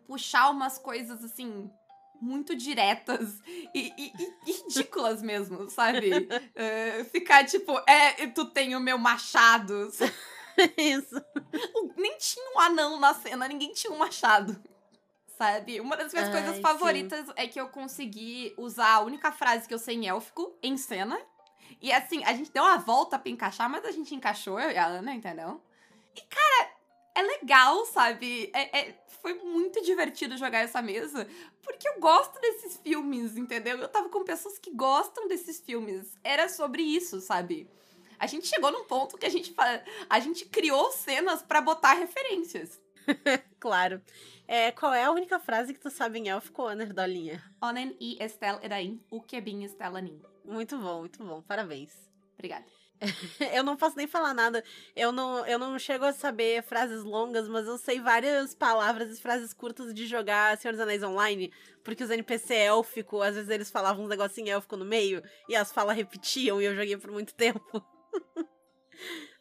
Puxar 0.06 0.50
umas 0.50 0.78
coisas, 0.78 1.24
assim, 1.24 1.72
muito 2.22 2.56
diretas 2.56 3.40
e, 3.74 3.94
e, 3.98 4.14
e 4.46 4.52
ridículas 4.52 5.22
mesmo, 5.22 5.70
sabe? 5.70 6.12
uh, 6.12 7.06
ficar 7.06 7.46
tipo, 7.46 7.80
é, 7.88 8.28
tu 8.28 8.46
tem 8.46 8.76
o 8.76 8.80
meu 8.80 8.98
machado. 8.98 9.90
Isso. 10.78 11.22
Nem 11.96 12.18
tinha 12.18 12.52
um 12.56 12.60
anão 12.60 13.00
na 13.00 13.14
cena, 13.14 13.48
ninguém 13.48 13.74
tinha 13.74 13.92
um 13.94 13.98
machado. 13.98 14.62
Sabe? 15.38 15.80
Uma 15.80 15.96
das 15.96 16.12
minhas 16.12 16.28
Ai, 16.28 16.34
coisas 16.34 16.60
favoritas 16.60 17.26
sim. 17.26 17.34
é 17.38 17.48
que 17.48 17.60
eu 17.60 17.70
consegui 17.70 18.54
usar 18.58 18.96
a 18.96 19.00
única 19.00 19.32
frase 19.32 19.68
que 19.68 19.74
eu 19.74 19.80
sei 19.80 19.96
em 19.96 20.08
élfico 20.08 20.58
em 20.62 20.76
cena. 20.76 21.18
E 21.82 21.94
assim, 21.94 22.24
a 22.26 22.34
gente 22.34 22.52
deu 22.52 22.64
uma 22.64 22.78
volta 22.78 23.18
pra 23.18 23.32
encaixar, 23.32 23.70
mas 23.70 23.86
a 23.86 23.92
gente 23.92 24.14
encaixou, 24.14 24.60
eu 24.60 24.72
e 24.72 24.78
a 24.78 24.86
Ana, 24.86 25.14
entendeu? 25.14 25.62
E, 26.14 26.22
cara, 26.22 26.72
é 27.20 27.40
legal, 27.40 27.86
sabe? 27.86 28.50
É, 28.54 28.80
é, 28.80 28.96
foi 29.22 29.34
muito 29.34 29.82
divertido 29.84 30.38
jogar 30.38 30.60
essa 30.60 30.82
mesa, 30.82 31.28
porque 31.62 31.88
eu 31.88 32.00
gosto 32.00 32.40
desses 32.40 32.78
filmes, 32.78 33.38
entendeu? 33.38 33.78
Eu 33.78 33.88
tava 33.88 34.10
com 34.10 34.24
pessoas 34.24 34.58
que 34.58 34.72
gostam 34.72 35.28
desses 35.28 35.60
filmes. 35.60 36.16
Era 36.24 36.48
sobre 36.48 36.82
isso, 36.82 37.20
sabe? 37.20 37.70
A 38.18 38.28
gente 38.28 38.48
chegou 38.48 38.72
num 38.72 38.86
ponto 38.86 39.18
que 39.18 39.26
a 39.26 39.30
gente, 39.30 39.54
a 40.10 40.20
gente 40.20 40.46
criou 40.46 40.92
cenas 40.92 41.42
para 41.42 41.62
botar 41.62 41.94
referências. 41.94 42.80
claro. 43.60 44.02
É, 44.48 44.72
qual 44.72 44.94
é 44.94 45.04
a 45.04 45.12
única 45.12 45.40
frase 45.40 45.74
que 45.74 45.80
tu 45.80 45.90
sabe 45.90 46.20
em 46.20 46.30
élfico, 46.30 46.70
Nerdolinha? 46.74 47.44
Onen 47.62 47.96
i 48.00 48.18
estel 48.20 48.60
edain, 48.62 49.00
ukebin 49.12 49.64
estelanin. 49.64 50.22
Muito 50.44 50.78
bom, 50.78 51.02
muito 51.02 51.24
bom. 51.24 51.42
Parabéns. 51.44 51.92
Obrigada. 52.34 52.66
eu 53.54 53.64
não 53.64 53.78
posso 53.78 53.96
nem 53.96 54.08
falar 54.08 54.34
nada. 54.34 54.64
Eu 54.96 55.12
não, 55.12 55.46
eu 55.46 55.58
não 55.58 55.78
chego 55.80 56.06
a 56.06 56.14
saber 56.14 56.64
frases 56.64 57.04
longas, 57.04 57.48
mas 57.48 57.66
eu 57.66 57.78
sei 57.78 58.00
várias 58.00 58.54
palavras 58.54 59.18
e 59.18 59.22
frases 59.22 59.54
curtas 59.54 59.94
de 59.94 60.06
jogar 60.06 60.58
Senhor 60.58 60.74
dos 60.74 60.82
Anéis 60.82 61.04
Online, 61.04 61.52
porque 61.84 62.04
os 62.04 62.10
NPC 62.10 62.54
élfico, 62.54 63.22
às 63.22 63.36
vezes 63.36 63.50
eles 63.50 63.72
falavam 63.72 64.04
uns 64.04 64.10
negocinho 64.10 64.50
élfico 64.50 64.76
no 64.76 64.86
meio, 64.86 65.24
e 65.48 65.56
as 65.56 65.72
falas 65.72 65.96
repetiam, 65.96 66.62
e 66.62 66.66
eu 66.66 66.76
joguei 66.76 66.98
por 66.98 67.12
muito 67.12 67.34
tempo. 67.34 67.84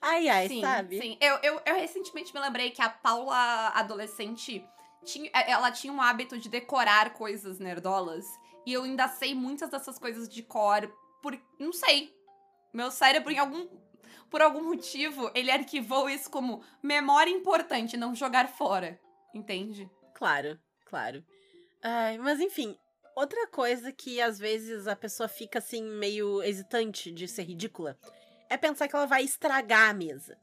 ai, 0.01 0.29
ai, 0.29 0.49
sim, 0.49 0.61
sabe? 0.61 1.01
Sim, 1.01 1.19
eu, 1.21 1.37
eu, 1.43 1.61
eu 1.67 1.75
recentemente 1.75 2.33
me 2.33 2.41
lembrei 2.41 2.71
que 2.71 2.81
a 2.81 2.89
Paula, 2.89 3.69
adolescente, 3.75 4.65
tinha, 5.05 5.31
é, 5.35 5.51
ela 5.51 5.73
tinha 5.73 5.93
um 5.93 6.01
hábito 6.01 6.39
de 6.39 6.49
decorar 6.49 7.13
coisas 7.15 7.59
nerdolas, 7.59 8.25
e 8.65 8.73
eu 8.73 8.85
ainda 8.85 9.09
sei 9.09 9.35
muitas 9.35 9.69
dessas 9.69 9.99
coisas 9.99 10.29
de 10.29 10.43
cor, 10.45 10.89
por, 11.21 11.37
não 11.59 11.73
sei, 11.73 12.17
meu 12.73 12.91
cérebro, 12.91 13.31
em 13.33 13.39
algum. 13.39 13.69
Por 14.31 14.43
algum 14.43 14.63
motivo, 14.63 15.31
ele 15.35 15.51
arquivou 15.51 16.09
isso 16.09 16.31
como 16.31 16.63
memória 16.83 17.31
importante, 17.31 17.97
não 17.97 18.15
jogar 18.15 18.49
fora. 18.49 19.01
Entende? 19.35 19.91
Claro, 20.15 20.59
claro. 20.85 21.25
Ai, 21.83 22.19
mas 22.19 22.41
enfim, 22.41 22.77
outra 23.17 23.47
coisa 23.47 23.91
que 23.91 24.21
às 24.21 24.39
vezes 24.39 24.87
a 24.87 24.95
pessoa 24.95 25.29
fica 25.29 25.61
assim 25.61 25.83
meio 25.83 26.43
hesitante 26.43 27.11
de 27.11 27.27
ser 27.27 27.45
ridícula 27.45 27.99
é 28.51 28.57
pensar 28.57 28.89
que 28.89 28.97
ela 28.97 29.07
vai 29.07 29.23
estragar 29.23 29.91
a 29.91 29.95
mesa. 29.95 30.37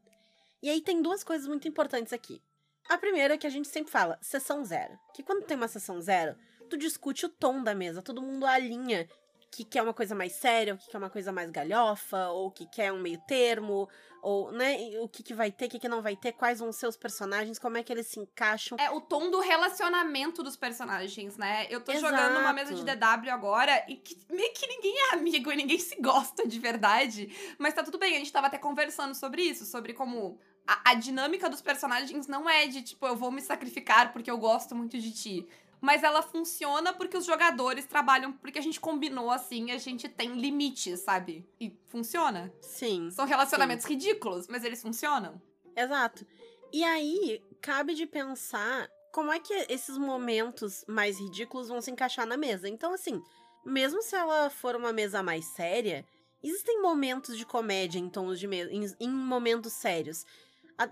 E 0.62 0.70
aí 0.70 0.82
tem 0.82 1.02
duas 1.02 1.24
coisas 1.24 1.48
muito 1.48 1.68
importantes 1.68 2.14
aqui. 2.14 2.42
A 2.88 2.98
primeira 2.98 3.34
é 3.34 3.38
que 3.38 3.48
a 3.48 3.50
gente 3.52 3.68
sempre 3.68 3.92
fala, 3.92 4.18
sessão 4.22 4.64
zero. 4.64 4.98
Que 5.14 5.24
quando 5.24 5.44
tem 5.46 5.58
uma 5.58 5.68
sessão 5.68 6.00
zero, 6.02 6.36
tu 6.70 6.78
discute 6.78 7.26
o 7.26 7.30
tom 7.30 7.64
da 7.64 7.74
mesa, 7.74 8.02
todo 8.02 8.22
mundo 8.22 8.46
alinha 8.46 9.08
que 9.56 9.64
quer 9.64 9.82
uma 9.82 9.94
coisa 9.94 10.14
mais 10.14 10.34
séria, 10.34 10.74
o 10.74 10.78
que 10.78 10.90
quer 10.90 10.98
uma 10.98 11.10
coisa 11.10 11.32
mais 11.32 11.50
galhofa, 11.50 12.28
ou 12.28 12.52
que 12.52 12.66
quer 12.66 12.92
um 12.92 13.00
meio 13.00 13.20
termo, 13.26 13.88
ou, 14.22 14.52
né, 14.52 14.76
o 15.00 15.08
que, 15.08 15.24
que 15.24 15.34
vai 15.34 15.52
ter, 15.52 15.68
o 15.68 15.70
que, 15.70 15.80
que 15.80 15.88
não 15.88 16.02
vai 16.02 16.16
ter, 16.16 16.34
quais 16.34 16.60
vão 16.60 16.72
ser 16.72 16.88
os 16.88 16.98
personagens, 16.98 17.58
como 17.58 17.78
é 17.78 17.84
que 17.84 17.94
eles 17.94 18.08
se 18.08 18.20
encaixam. 18.20 18.78
É 18.80 18.90
o 18.92 19.00
tom 19.00 19.30
do 19.30 19.40
relacionamento 19.40 20.44
dos 20.44 20.58
personagens, 20.58 21.38
né? 21.38 21.68
Eu 21.70 21.80
tô 21.80 21.92
Exato. 21.92 22.14
jogando 22.14 22.40
uma 22.40 22.52
mesa 22.52 22.74
de 22.74 22.84
DW 22.84 23.30
agora 23.32 23.86
e 23.88 23.96
que 23.96 24.18
meio 24.30 24.52
que 24.54 24.68
ninguém 24.68 24.96
é 24.98 25.14
amigo 25.14 25.52
e 25.52 25.56
ninguém 25.56 25.78
se 25.80 25.96
gosta 26.02 26.48
de 26.48 26.60
verdade. 26.60 27.56
Mas 27.58 27.74
tá 27.74 27.84
tudo 27.84 27.98
bem, 27.98 28.16
a 28.16 28.20
gente 28.20 28.32
tava 28.32 28.48
até 28.48 28.58
conversando 28.58 29.16
sobre 29.16 29.42
isso, 29.44 29.64
sobre 29.64 29.94
como 29.94 30.38
a, 30.68 30.92
a 30.92 30.94
dinâmica 30.96 31.50
dos 31.50 31.62
personagens 31.62 32.28
não 32.28 32.50
é 32.50 32.68
de 32.68 32.82
tipo, 32.82 33.06
eu 33.06 33.16
vou 33.16 33.32
me 33.32 33.42
sacrificar 33.42 34.12
porque 34.12 34.30
eu 34.30 34.38
gosto 34.38 34.76
muito 34.76 34.98
de 34.98 35.12
ti 35.12 35.48
mas 35.82 36.04
ela 36.04 36.22
funciona 36.22 36.94
porque 36.94 37.18
os 37.18 37.26
jogadores 37.26 37.86
trabalham 37.86 38.34
porque 38.34 38.60
a 38.60 38.62
gente 38.62 38.80
combinou 38.80 39.32
assim, 39.32 39.72
a 39.72 39.78
gente 39.78 40.08
tem 40.10 40.34
limites, 40.40 41.02
sabe? 41.02 41.48
E 41.60 41.78
funciona. 41.88 42.54
Sim. 42.62 43.10
São 43.12 43.26
relacionamentos 43.26 43.86
sim. 43.86 43.94
ridículos, 43.94 44.48
mas 44.48 44.64
eles 44.64 44.82
funcionam. 44.82 45.42
Exato. 45.76 46.26
E 46.72 46.84
aí, 46.84 47.44
cabe 47.62 47.94
de 47.94 48.06
pensar 48.06 48.90
como 49.12 49.32
é 49.32 49.40
que 49.40 49.54
esses 49.70 49.98
momentos 49.98 50.84
mais 50.88 51.20
ridículos 51.20 51.70
vão 51.70 51.82
se 51.82 51.90
encaixar 51.90 52.26
na 52.26 52.36
mesa. 52.36 52.68
Então, 52.68 52.94
assim, 52.94 53.22
mesmo 53.66 54.02
se 54.02 54.16
ela 54.16 54.50
for 54.50 54.76
uma 54.76 54.92
mesa 54.92 55.24
mais 55.24 55.46
séria, 55.46 56.06
existem 56.44 56.82
momentos 56.82 57.38
de 57.38 57.46
comédia 57.46 57.98
em 57.98 58.10
tons 58.10 58.40
de 58.40 58.48
mesa, 58.48 58.72
em, 58.72 58.86
em 59.00 59.10
momentos 59.10 59.74
sérios. 59.74 60.26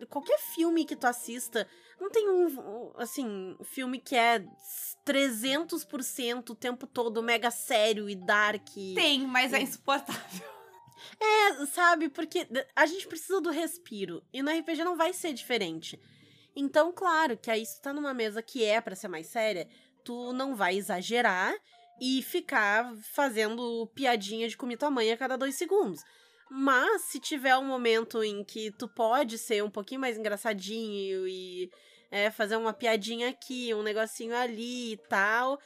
Qualquer 0.09 0.39
filme 0.39 0.85
que 0.85 0.95
tu 0.95 1.05
assista, 1.05 1.67
não 1.99 2.09
tem 2.09 2.29
um, 2.29 2.91
assim, 2.97 3.57
filme 3.63 3.99
que 3.99 4.15
é 4.15 4.45
300% 5.05 6.49
o 6.49 6.55
tempo 6.55 6.87
todo 6.87 7.21
mega 7.23 7.51
sério 7.51 8.09
e 8.09 8.15
dark. 8.15 8.67
Tem, 8.95 9.27
mas 9.27 9.53
é 9.53 9.61
insuportável. 9.61 10.53
É, 11.19 11.65
sabe? 11.65 12.07
Porque 12.07 12.47
a 12.73 12.85
gente 12.85 13.07
precisa 13.07 13.41
do 13.41 13.49
respiro. 13.49 14.23
E 14.31 14.41
no 14.41 14.49
RPG 14.49 14.85
não 14.85 14.95
vai 14.95 15.11
ser 15.11 15.33
diferente. 15.33 15.99
Então, 16.55 16.93
claro, 16.93 17.37
que 17.37 17.51
aí 17.51 17.65
se 17.65 17.75
tu 17.75 17.81
tá 17.81 17.93
numa 17.93 18.13
mesa 18.13 18.41
que 18.41 18.63
é 18.63 18.79
para 18.79 18.95
ser 18.95 19.09
mais 19.09 19.27
séria, 19.27 19.67
tu 20.03 20.31
não 20.31 20.55
vai 20.55 20.77
exagerar 20.77 21.53
e 21.99 22.21
ficar 22.21 22.93
fazendo 23.13 23.87
piadinha 23.93 24.47
de 24.47 24.57
comer 24.57 24.77
tua 24.77 24.91
mãe 24.91 25.11
a 25.11 25.17
cada 25.17 25.37
dois 25.37 25.55
segundos. 25.55 26.01
Mas 26.55 27.01
se 27.01 27.19
tiver 27.19 27.57
um 27.57 27.65
momento 27.65 28.23
em 28.23 28.43
que 28.43 28.69
tu 28.69 28.87
pode 28.87 29.39
ser 29.39 29.63
um 29.63 29.71
pouquinho 29.71 29.99
mais 29.99 30.19
engraçadinho 30.19 31.27
e 31.27 31.71
é, 32.11 32.29
fazer 32.29 32.55
uma 32.57 32.71
piadinha 32.71 33.29
aqui, 33.29 33.73
um 33.73 33.81
negocinho 33.81 34.35
ali 34.35 34.93
e 34.93 34.97
tal. 35.09 35.59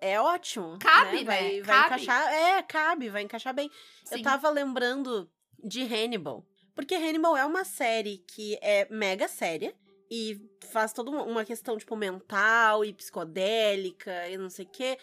É 0.00 0.20
ótimo. 0.20 0.78
Cabe, 0.78 1.18
né? 1.18 1.24
Vai, 1.24 1.42
né? 1.42 1.62
vai 1.62 1.76
cabe. 1.76 1.86
encaixar. 1.86 2.32
É, 2.32 2.62
cabe, 2.62 3.08
vai 3.08 3.22
encaixar 3.22 3.52
bem. 3.52 3.68
Sim. 4.04 4.18
Eu 4.18 4.22
tava 4.22 4.48
lembrando 4.48 5.28
de 5.58 5.82
Hannibal. 5.82 6.46
Porque 6.72 6.94
Hannibal 6.94 7.36
é 7.36 7.44
uma 7.44 7.64
série 7.64 8.18
que 8.18 8.56
é 8.62 8.86
mega 8.88 9.26
séria 9.26 9.74
e 10.08 10.40
faz 10.70 10.92
toda 10.92 11.10
uma 11.10 11.44
questão, 11.44 11.76
tipo, 11.76 11.96
mental 11.96 12.84
e 12.84 12.92
psicodélica 12.92 14.28
e 14.28 14.38
não 14.38 14.48
sei 14.48 14.66
o 14.66 14.68
quê. 14.68 14.96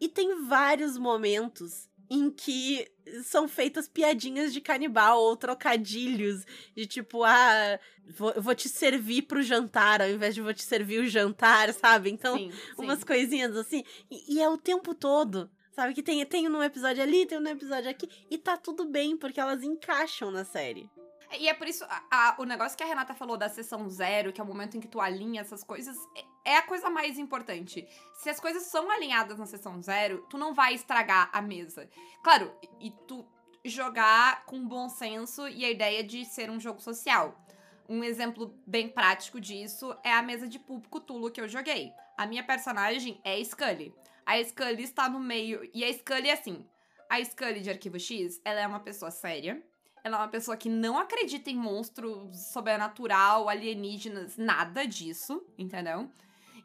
E 0.00 0.08
tem 0.08 0.44
vários 0.46 0.98
momentos 0.98 1.88
em 2.10 2.30
que 2.30 2.86
são 3.24 3.46
feitas 3.46 3.88
piadinhas 3.88 4.52
de 4.52 4.60
canibal 4.60 5.20
ou 5.20 5.36
trocadilhos 5.36 6.44
de 6.74 6.86
tipo, 6.86 7.22
ah, 7.24 7.78
vou, 8.16 8.32
vou 8.36 8.54
te 8.54 8.68
servir 8.68 9.22
pro 9.22 9.42
jantar 9.42 10.00
ao 10.00 10.08
invés 10.08 10.34
de 10.34 10.40
vou 10.40 10.54
te 10.54 10.62
servir 10.62 11.00
o 11.00 11.06
jantar, 11.06 11.72
sabe? 11.74 12.10
Então, 12.10 12.36
sim, 12.36 12.52
umas 12.78 13.00
sim. 13.00 13.06
coisinhas 13.06 13.56
assim. 13.56 13.84
E, 14.10 14.36
e, 14.36 14.42
é 14.42 14.48
o 14.48 14.56
tempo 14.56 14.94
todo. 14.94 15.50
Sabe? 15.72 15.92
Que 15.92 16.04
tem, 16.04 16.24
tem 16.24 16.48
um 16.48 16.62
episódio 16.62 17.02
ali, 17.02 17.26
tem 17.26 17.36
um 17.36 17.48
episódio 17.48 17.90
aqui. 17.90 18.08
E 18.30 18.38
tá 18.38 18.56
tudo 18.56 18.84
bem, 18.84 19.16
porque 19.16 19.40
elas 19.40 19.62
encaixam 19.64 20.30
na 20.30 20.44
série. 20.44 20.88
E 21.38 21.48
é 21.48 21.54
por 21.54 21.66
isso, 21.66 21.84
a, 21.84 22.02
a, 22.10 22.36
o 22.38 22.44
negócio 22.44 22.76
que 22.76 22.82
a 22.82 22.86
Renata 22.86 23.14
falou 23.14 23.36
da 23.36 23.48
sessão 23.48 23.88
zero, 23.88 24.32
que 24.32 24.40
é 24.40 24.44
o 24.44 24.46
momento 24.46 24.76
em 24.76 24.80
que 24.80 24.88
tu 24.88 25.00
alinha 25.00 25.40
essas 25.40 25.62
coisas, 25.62 25.96
é, 26.44 26.52
é 26.52 26.56
a 26.56 26.62
coisa 26.62 26.90
mais 26.90 27.18
importante. 27.18 27.86
Se 28.14 28.30
as 28.30 28.40
coisas 28.40 28.64
são 28.64 28.90
alinhadas 28.90 29.38
na 29.38 29.46
sessão 29.46 29.80
zero, 29.82 30.26
tu 30.28 30.38
não 30.38 30.54
vai 30.54 30.74
estragar 30.74 31.30
a 31.32 31.40
mesa. 31.40 31.88
Claro, 32.22 32.52
e, 32.80 32.90
tu 33.06 33.26
jogar 33.64 34.44
com 34.44 34.66
bom 34.66 34.88
senso 34.88 35.48
e 35.48 35.64
a 35.64 35.70
ideia 35.70 36.04
de 36.04 36.24
ser 36.26 36.50
um 36.50 36.60
jogo 36.60 36.80
social. 36.80 37.34
Um 37.88 38.04
exemplo 38.04 38.54
bem 38.66 38.88
prático 38.88 39.40
disso 39.40 39.96
é 40.04 40.12
a 40.12 40.22
mesa 40.22 40.46
de 40.46 40.58
público 40.58 41.00
Tulo 41.00 41.30
que 41.30 41.40
eu 41.40 41.48
joguei. 41.48 41.92
A 42.16 42.26
minha 42.26 42.44
personagem 42.44 43.20
é 43.24 43.34
a 43.34 43.44
Scully. 43.44 43.94
A 44.24 44.42
Scully 44.42 44.82
está 44.82 45.08
no 45.08 45.20
meio. 45.20 45.68
E 45.72 45.84
a 45.84 45.92
Scully 45.92 46.28
é 46.28 46.32
assim. 46.32 46.66
A 47.08 47.22
Scully 47.22 47.60
de 47.60 47.70
Arquivo 47.70 47.98
X, 47.98 48.40
ela 48.44 48.60
é 48.60 48.66
uma 48.66 48.80
pessoa 48.80 49.10
séria. 49.10 49.62
Ela 50.04 50.18
é 50.18 50.20
uma 50.20 50.28
pessoa 50.28 50.54
que 50.54 50.68
não 50.68 50.98
acredita 50.98 51.50
em 51.50 51.56
monstros 51.56 52.52
sobrenatural, 52.52 53.48
alienígenas, 53.48 54.36
nada 54.36 54.86
disso, 54.86 55.42
entendeu? 55.56 56.10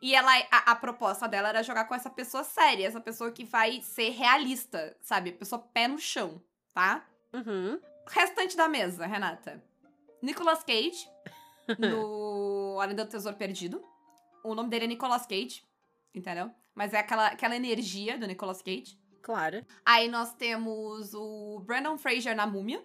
E 0.02 0.14
ela, 0.14 0.32
a, 0.52 0.72
a, 0.72 0.76
proposta 0.76 1.28
dela 1.28 1.50
era 1.50 1.64
jogar 1.64 1.86
com 1.86 1.96
essa 1.96 2.10
pessoa 2.10 2.44
séria, 2.44 2.86
essa 2.86 3.00
pessoa 3.00 3.32
que 3.32 3.46
vai 3.46 3.82
ser 3.82 4.10
realista, 4.10 4.96
sabe? 5.02 5.32
Pessoa 5.32 5.62
pé 5.74 5.88
no 5.88 5.98
chão, 5.98 6.42
tá? 6.74 7.06
Uhum. 7.34 7.80
Restante 8.08 8.58
da 8.58 8.68
mesa, 8.68 9.06
Renata. 9.06 9.64
Nicolas 10.22 10.64
Cage, 10.64 11.08
no 11.80 12.78
Além 12.82 12.96
do 12.96 13.06
Tesouro 13.06 13.38
Perdido. 13.38 13.82
O 14.44 14.54
nome 14.54 14.70
dele 14.70 14.86
é 14.86 14.88
Nicolas 14.88 15.26
Cage, 15.26 15.64
entendeu? 16.14 16.52
Mas 16.76 16.94
é 16.94 17.00
aquela, 17.00 17.28
aquela 17.28 17.56
energia 17.56 18.18
do 18.18 18.28
Nicolas 18.28 18.62
Cage. 18.62 18.98
Claro. 19.22 19.66
Aí 19.86 20.08
nós 20.08 20.34
temos 20.34 21.14
o 21.14 21.62
Brandon 21.66 21.98
Fraser 21.98 22.36
na 22.36 22.48
Múmia. 22.48 22.84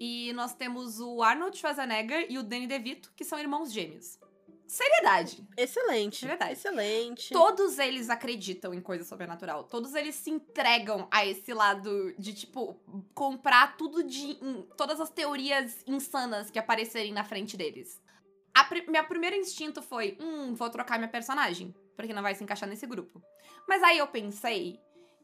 E 0.00 0.32
nós 0.32 0.54
temos 0.54 0.98
o 0.98 1.22
Arnold 1.22 1.58
Schwarzenegger 1.58 2.26
e 2.30 2.38
o 2.38 2.42
Danny 2.42 2.66
DeVito, 2.66 3.12
que 3.14 3.22
são 3.22 3.38
irmãos 3.38 3.70
gêmeos. 3.70 4.18
Seriedade. 4.66 5.46
Excelente. 5.56 6.24
Verdade. 6.24 6.52
Excelente. 6.52 7.34
Todos 7.34 7.78
eles 7.78 8.08
acreditam 8.08 8.72
em 8.72 8.80
coisa 8.80 9.04
sobrenatural. 9.04 9.64
Todos 9.64 9.94
eles 9.94 10.14
se 10.14 10.30
entregam 10.30 11.06
a 11.10 11.26
esse 11.26 11.52
lado 11.52 12.14
de, 12.16 12.32
tipo, 12.32 12.80
comprar 13.12 13.76
tudo 13.76 14.02
de. 14.02 14.38
Em, 14.40 14.62
todas 14.76 15.00
as 15.00 15.10
teorias 15.10 15.82
insanas 15.86 16.50
que 16.50 16.58
aparecerem 16.58 17.12
na 17.12 17.24
frente 17.24 17.56
deles. 17.56 18.00
A 18.54 18.64
pr 18.64 18.88
meu 18.88 19.04
primeiro 19.04 19.36
instinto 19.36 19.82
foi: 19.82 20.16
hum, 20.20 20.54
vou 20.54 20.70
trocar 20.70 20.98
minha 20.98 21.10
personagem. 21.10 21.74
Porque 21.96 22.14
não 22.14 22.22
vai 22.22 22.34
se 22.34 22.42
encaixar 22.42 22.68
nesse 22.68 22.86
grupo. 22.86 23.20
Mas 23.68 23.82
aí 23.82 23.98
eu 23.98 24.06
pensei 24.06 24.80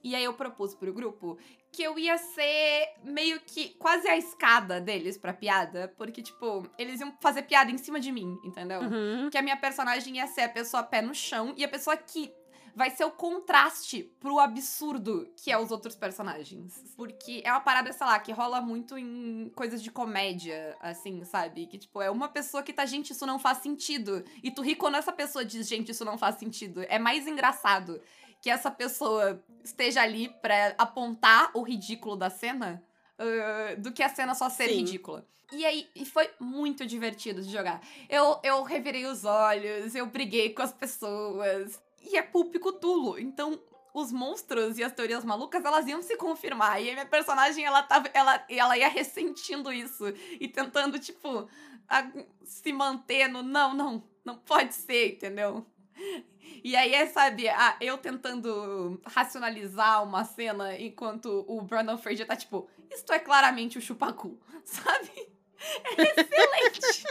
e 0.07 0.15
aí 0.15 0.23
eu 0.23 0.35
propus 0.35 0.73
pro 0.73 0.93
grupo 0.93 1.37
que 1.73 1.83
eu 1.83 1.99
ia 1.99 2.17
ser 2.17 2.95
meio 3.03 3.41
que 3.41 3.71
quase 3.71 4.07
a 4.07 4.17
escada 4.17 4.81
deles 4.81 5.19
pra 5.19 5.35
piada. 5.35 5.93
Porque, 5.99 6.23
tipo, 6.23 6.65
eles 6.79 7.01
iam 7.01 7.13
fazer 7.21 7.43
piada 7.43 7.73
em 7.73 7.77
cima 7.77 7.99
de 7.99 8.13
mim, 8.13 8.39
entendeu? 8.45 8.83
Uhum. 8.83 9.29
Que 9.31 9.37
a 9.37 9.43
minha 9.43 9.57
personagem 9.57 10.19
ia 10.19 10.29
ser 10.29 10.43
a 10.43 10.49
pessoa 10.49 10.85
pé 10.85 11.03
no 11.03 11.13
chão 11.13 11.53
e 11.57 11.65
a 11.65 11.69
pessoa 11.69 11.97
que 11.97 12.33
vai 12.77 12.91
ser 12.91 13.05
o 13.05 13.11
contraste 13.11 14.05
pro 14.21 14.39
absurdo 14.39 15.29
que 15.43 15.51
é 15.51 15.59
os 15.59 15.73
outros 15.73 15.97
personagens. 15.97 16.95
Porque 16.95 17.43
é 17.45 17.51
uma 17.51 17.61
parada, 17.61 17.93
sei 17.93 18.07
lá, 18.07 18.21
que 18.21 18.31
rola 18.31 18.61
muito 18.61 18.97
em 18.97 19.51
coisas 19.57 19.83
de 19.83 19.91
comédia, 19.91 20.77
assim, 20.81 21.25
sabe? 21.25 21.67
Que, 21.67 21.79
tipo, 21.79 22.01
é 22.01 22.11
uma 22.11 22.29
pessoa 22.29 22.63
que 22.63 22.73
tá, 22.73 22.87
gente, 22.87 23.11
isso 23.11 23.27
não 23.27 23.41
faz 23.41 23.59
sentido. 23.59 24.23
E 24.41 24.53
tu 24.53 24.63
ri 24.63 24.77
quando 24.77 24.99
essa 24.99 25.13
pessoa 25.13 25.45
diz, 25.45 25.67
gente, 25.67 25.91
isso 25.91 26.05
não 26.05 26.17
faz 26.17 26.37
sentido. 26.37 26.85
É 26.89 26.99
mais 26.99 27.27
engraçado 27.27 28.01
que 28.47 28.51
essa 28.51 28.71
pessoa 28.71 29.43
esteja 29.65 30.03
ali 30.03 30.29
pra 30.41 30.73
apontar 30.79 31.51
o 31.53 31.63
ridículo 31.63 32.15
da 32.15 32.31
cena 32.31 32.81
uh, 33.19 33.81
do 33.81 33.91
que 33.91 34.05
a 34.05 34.09
cena 34.09 34.37
só 34.37 34.49
ser 34.49 34.69
Sim. 34.69 34.77
ridícula. 34.77 35.27
E 35.51 35.67
aí, 35.67 35.89
e 35.97 36.05
foi 36.07 36.31
muito 36.39 36.87
divertido 36.87 37.43
de 37.43 37.51
jogar. 37.51 37.81
Eu, 38.09 38.39
eu 38.45 38.63
revirei 38.63 39.05
os 39.05 39.25
olhos, 39.25 39.97
eu 39.97 40.07
briguei 40.07 40.51
com 40.51 40.63
as 40.63 40.73
pessoas. 40.73 41.83
E 42.01 42.17
é 42.17 42.23
Pulp 42.23 42.55
Cthulhu, 42.55 43.19
então 43.19 43.61
os 43.93 44.13
monstros 44.13 44.79
e 44.79 44.85
as 44.85 44.93
teorias 44.93 45.25
malucas, 45.25 45.65
elas 45.65 45.85
iam 45.89 46.01
se 46.01 46.17
confirmar. 46.17 46.81
E 46.81 46.91
a 46.91 46.93
minha 46.93 47.07
personagem, 47.07 47.65
ela 47.65 47.83
tava, 47.83 48.09
ela, 48.15 48.45
ela 48.49 48.79
ia 48.79 48.87
ressentindo 48.87 49.73
isso 49.73 50.05
e 50.39 50.47
tentando, 50.47 51.01
tipo, 51.01 51.49
a- 51.89 52.09
se 52.45 52.73
manter 52.73 53.27
no 53.27 53.43
não, 53.43 53.75
não, 53.75 54.05
não 54.25 54.37
pode 54.37 54.73
ser, 54.73 55.15
entendeu? 55.15 55.67
E 56.65 56.75
aí, 56.77 56.95
é, 56.95 57.07
sabe, 57.07 57.49
a- 57.49 57.77
eu 57.81 57.99
tentando 57.99 59.01
racionalizar 59.07 60.03
uma 60.03 60.25
cena 60.25 60.77
enquanto 60.81 61.45
o 61.49 61.61
Brandon 61.63 61.97
Fraser 61.99 62.27
tá 62.27 62.37
tipo, 62.37 62.69
isto 62.91 63.13
é 63.13 63.19
claramente 63.19 63.79
o 63.79 63.81
chupacu, 63.83 64.39
sabe? 64.65 65.11
É 65.99 66.03
excelente! 66.03 67.05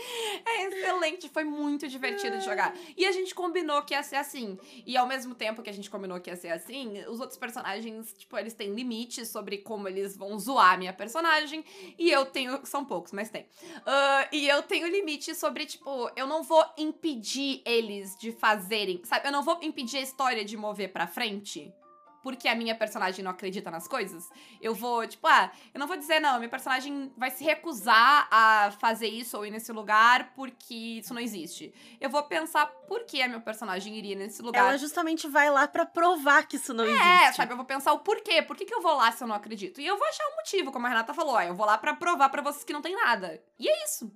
É 0.46 0.66
excelente, 0.66 1.28
foi 1.28 1.44
muito 1.44 1.86
divertido 1.86 2.38
de 2.38 2.44
jogar. 2.44 2.74
E 2.96 3.06
a 3.06 3.12
gente 3.12 3.34
combinou 3.34 3.82
que 3.82 3.94
ia 3.94 4.02
ser 4.02 4.16
assim. 4.16 4.58
E 4.86 4.96
ao 4.96 5.06
mesmo 5.06 5.34
tempo 5.34 5.62
que 5.62 5.70
a 5.70 5.72
gente 5.72 5.90
combinou 5.90 6.20
que 6.20 6.30
ia 6.30 6.36
ser 6.36 6.48
assim, 6.48 7.04
os 7.06 7.20
outros 7.20 7.38
personagens, 7.38 8.12
tipo, 8.16 8.36
eles 8.38 8.54
têm 8.54 8.74
limites 8.74 9.28
sobre 9.28 9.58
como 9.58 9.88
eles 9.88 10.16
vão 10.16 10.38
zoar 10.38 10.74
a 10.74 10.76
minha 10.76 10.92
personagem. 10.92 11.64
E 11.98 12.10
eu 12.10 12.26
tenho. 12.26 12.60
São 12.64 12.84
poucos, 12.84 13.12
mas 13.12 13.30
tem. 13.30 13.46
Ah, 13.86 14.28
e 14.32 14.48
eu 14.48 14.62
tenho 14.62 14.88
limite 14.88 15.34
sobre, 15.34 15.66
tipo, 15.66 16.10
eu 16.16 16.26
não 16.26 16.42
vou 16.42 16.64
impedir 16.76 17.62
eles 17.64 18.16
de 18.16 18.32
fazerem. 18.32 19.00
Sabe? 19.04 19.28
Eu 19.28 19.32
não 19.32 19.42
vou 19.42 19.58
impedir 19.62 19.98
a 19.98 20.02
história 20.02 20.44
de 20.44 20.56
mover 20.56 20.92
pra 20.92 21.06
frente. 21.06 21.72
Porque 22.22 22.46
a 22.48 22.54
minha 22.54 22.74
personagem 22.74 23.24
não 23.24 23.30
acredita 23.30 23.70
nas 23.70 23.88
coisas. 23.88 24.28
Eu 24.60 24.74
vou, 24.74 25.06
tipo, 25.06 25.26
ah, 25.26 25.50
eu 25.72 25.80
não 25.80 25.86
vou 25.86 25.96
dizer, 25.96 26.20
não, 26.20 26.36
minha 26.38 26.48
personagem 26.50 27.12
vai 27.16 27.30
se 27.30 27.42
recusar 27.42 28.28
a 28.30 28.70
fazer 28.78 29.08
isso 29.08 29.36
ou 29.36 29.46
ir 29.46 29.50
nesse 29.50 29.72
lugar 29.72 30.32
porque 30.34 30.74
isso 30.74 31.14
não 31.14 31.20
existe. 31.20 31.72
Eu 32.00 32.10
vou 32.10 32.22
pensar 32.24 32.66
por 32.66 33.04
que 33.04 33.22
a 33.22 33.28
minha 33.28 33.40
personagem 33.40 33.96
iria 33.96 34.14
nesse 34.16 34.42
lugar. 34.42 34.60
Ela 34.60 34.76
justamente 34.76 35.26
vai 35.28 35.50
lá 35.50 35.66
pra 35.66 35.86
provar 35.86 36.46
que 36.46 36.56
isso 36.56 36.74
não 36.74 36.84
É, 36.84 37.22
existe. 37.24 37.36
sabe? 37.36 37.52
Eu 37.52 37.56
vou 37.56 37.64
pensar 37.66 37.92
o 37.92 38.00
porquê. 38.00 38.42
Por 38.42 38.56
que, 38.56 38.64
que 38.64 38.74
eu 38.74 38.82
vou 38.82 38.94
lá 38.96 39.10
se 39.12 39.22
eu 39.24 39.28
não 39.28 39.34
acredito? 39.34 39.80
E 39.80 39.86
eu 39.86 39.96
vou 39.96 40.06
achar 40.06 40.24
um 40.28 40.36
motivo, 40.36 40.70
como 40.72 40.86
a 40.86 40.88
Renata 40.90 41.14
falou. 41.14 41.34
Ó, 41.34 41.40
eu 41.40 41.54
vou 41.54 41.64
lá 41.66 41.78
pra 41.78 41.94
provar 41.94 42.28
pra 42.28 42.42
vocês 42.42 42.64
que 42.64 42.72
não 42.72 42.82
tem 42.82 42.94
nada. 42.94 43.42
E 43.58 43.68
é 43.68 43.84
isso. 43.84 44.10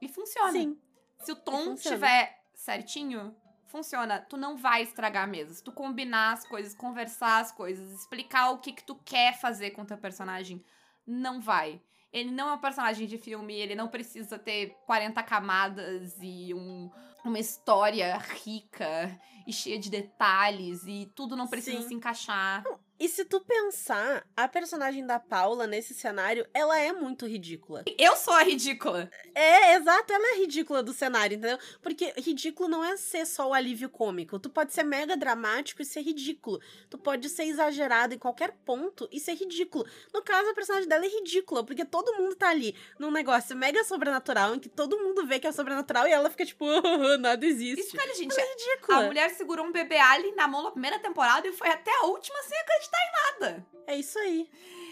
E 0.00 0.08
funciona. 0.08 0.52
Sim. 0.52 0.78
Se 1.24 1.32
o 1.32 1.36
tom 1.36 1.64
funciona. 1.64 1.96
tiver 1.96 2.38
certinho, 2.54 3.34
funciona. 3.68 4.20
Tu 4.20 4.36
não 4.36 4.56
vai 4.56 4.82
estragar 4.82 5.24
a 5.24 5.26
mesa. 5.26 5.54
Se 5.54 5.62
tu 5.62 5.72
combinar 5.72 6.32
as 6.32 6.46
coisas, 6.46 6.74
conversar 6.74 7.40
as 7.40 7.52
coisas, 7.52 7.92
explicar 7.92 8.50
o 8.50 8.58
que 8.58 8.72
que 8.72 8.84
tu 8.84 8.96
quer 9.04 9.38
fazer 9.38 9.70
com 9.70 9.84
teu 9.84 9.98
personagem, 9.98 10.64
não 11.06 11.40
vai. 11.40 11.80
Ele 12.12 12.30
não 12.30 12.48
é 12.48 12.52
um 12.54 12.58
personagem 12.58 13.06
de 13.06 13.18
filme, 13.18 13.54
ele 13.54 13.74
não 13.74 13.88
precisa 13.88 14.38
ter 14.38 14.76
40 14.86 15.22
camadas 15.22 16.16
e 16.20 16.54
um, 16.54 16.90
uma 17.24 17.38
história 17.38 18.16
rica 18.16 19.18
e 19.46 19.52
cheia 19.52 19.78
de 19.78 19.90
detalhes 19.90 20.84
e 20.86 21.10
tudo 21.14 21.36
não 21.36 21.46
precisa 21.46 21.82
Sim. 21.82 21.88
se 21.88 21.94
encaixar. 21.94 22.64
E 23.00 23.08
se 23.08 23.24
tu 23.24 23.40
pensar, 23.40 24.26
a 24.36 24.48
personagem 24.48 25.06
da 25.06 25.20
Paula 25.20 25.68
nesse 25.68 25.94
cenário, 25.94 26.44
ela 26.52 26.80
é 26.80 26.92
muito 26.92 27.26
ridícula. 27.26 27.84
Eu 27.96 28.16
sou 28.16 28.34
a 28.34 28.42
ridícula. 28.42 29.08
É, 29.36 29.76
exato, 29.76 30.12
ela 30.12 30.34
é 30.34 30.38
ridícula 30.40 30.82
do 30.82 30.92
cenário, 30.92 31.36
entendeu? 31.36 31.58
Porque 31.80 32.12
ridículo 32.16 32.68
não 32.68 32.84
é 32.84 32.96
ser 32.96 33.24
só 33.24 33.50
o 33.50 33.54
alívio 33.54 33.88
cômico. 33.88 34.40
Tu 34.40 34.50
pode 34.50 34.72
ser 34.72 34.82
mega 34.82 35.16
dramático 35.16 35.80
e 35.80 35.84
ser 35.84 36.00
ridículo. 36.00 36.60
Tu 36.90 36.98
pode 36.98 37.28
ser 37.28 37.44
exagerado 37.44 38.14
em 38.14 38.18
qualquer 38.18 38.50
ponto 38.64 39.08
e 39.12 39.20
ser 39.20 39.34
ridículo. 39.34 39.86
No 40.12 40.20
caso, 40.20 40.50
a 40.50 40.54
personagem 40.54 40.88
dela 40.88 41.06
é 41.06 41.08
ridícula, 41.08 41.62
porque 41.62 41.84
todo 41.84 42.16
mundo 42.16 42.34
tá 42.34 42.48
ali 42.48 42.74
num 42.98 43.12
negócio 43.12 43.56
mega 43.56 43.84
sobrenatural, 43.84 44.56
em 44.56 44.58
que 44.58 44.68
todo 44.68 44.98
mundo 44.98 45.24
vê 45.24 45.38
que 45.38 45.46
é 45.46 45.52
sobrenatural 45.52 46.08
e 46.08 46.10
ela 46.10 46.28
fica 46.30 46.44
tipo, 46.44 46.66
nada 47.20 47.46
existe. 47.46 47.80
Escolha, 47.80 48.14
gente. 48.16 48.32
Ela 48.32 48.42
é 48.42 48.54
ridícula. 48.54 48.98
A 48.98 49.02
mulher 49.06 49.30
segurou 49.30 49.64
um 49.64 49.70
bebê 49.70 49.98
alien 49.98 50.34
na 50.34 50.48
mão 50.48 50.64
na 50.64 50.72
primeira 50.72 50.98
temporada 50.98 51.46
e 51.46 51.52
foi 51.52 51.68
até 51.68 51.92
a 52.00 52.06
última 52.06 52.42
sem 52.42 52.58
acreditar 52.58 52.87
em 52.96 53.40
nada. 53.40 53.66
É 53.86 53.96
isso 53.96 54.18
aí. 54.18 54.48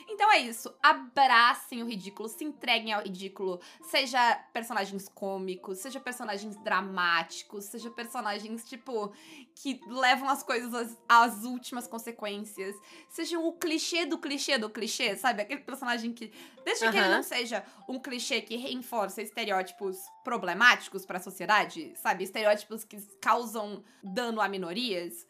Então 0.09 0.31
é 0.33 0.39
isso. 0.39 0.73
Abracem 0.83 1.83
o 1.83 1.87
ridículo, 1.87 2.29
se 2.29 2.45
entreguem 2.45 2.93
ao 2.93 3.03
ridículo. 3.03 3.61
Seja 3.83 4.37
personagens 4.53 5.09
cômicos, 5.09 5.79
seja 5.79 5.99
personagens 5.99 6.57
dramáticos, 6.63 7.65
seja 7.65 7.91
personagens, 7.91 8.65
tipo, 8.65 9.13
que 9.55 9.81
levam 9.87 10.29
as 10.29 10.43
coisas 10.43 10.73
às, 10.73 10.99
às 11.09 11.45
últimas 11.45 11.87
consequências. 11.87 12.75
Seja 13.09 13.39
o 13.39 13.53
clichê 13.53 14.07
do 14.07 14.19
clichê 14.19 14.57
do 14.57 14.71
clichê, 14.71 15.17
sabe? 15.17 15.43
Aquele 15.43 15.61
personagem 15.61 16.13
que. 16.13 16.33
Desde 16.65 16.91
que 16.91 16.97
ele 16.97 17.09
não 17.09 17.23
seja 17.23 17.65
um 17.89 17.99
clichê 17.99 18.41
que 18.41 18.57
reforça 18.57 19.23
estereótipos 19.23 19.99
problemáticos 20.25 21.05
pra 21.05 21.21
sociedade, 21.21 21.93
sabe? 21.97 22.25
Estereótipos 22.25 22.85
que 22.85 23.01
causam 23.21 23.85
dano 24.03 24.41
a 24.41 24.49
minorias. 24.49 25.27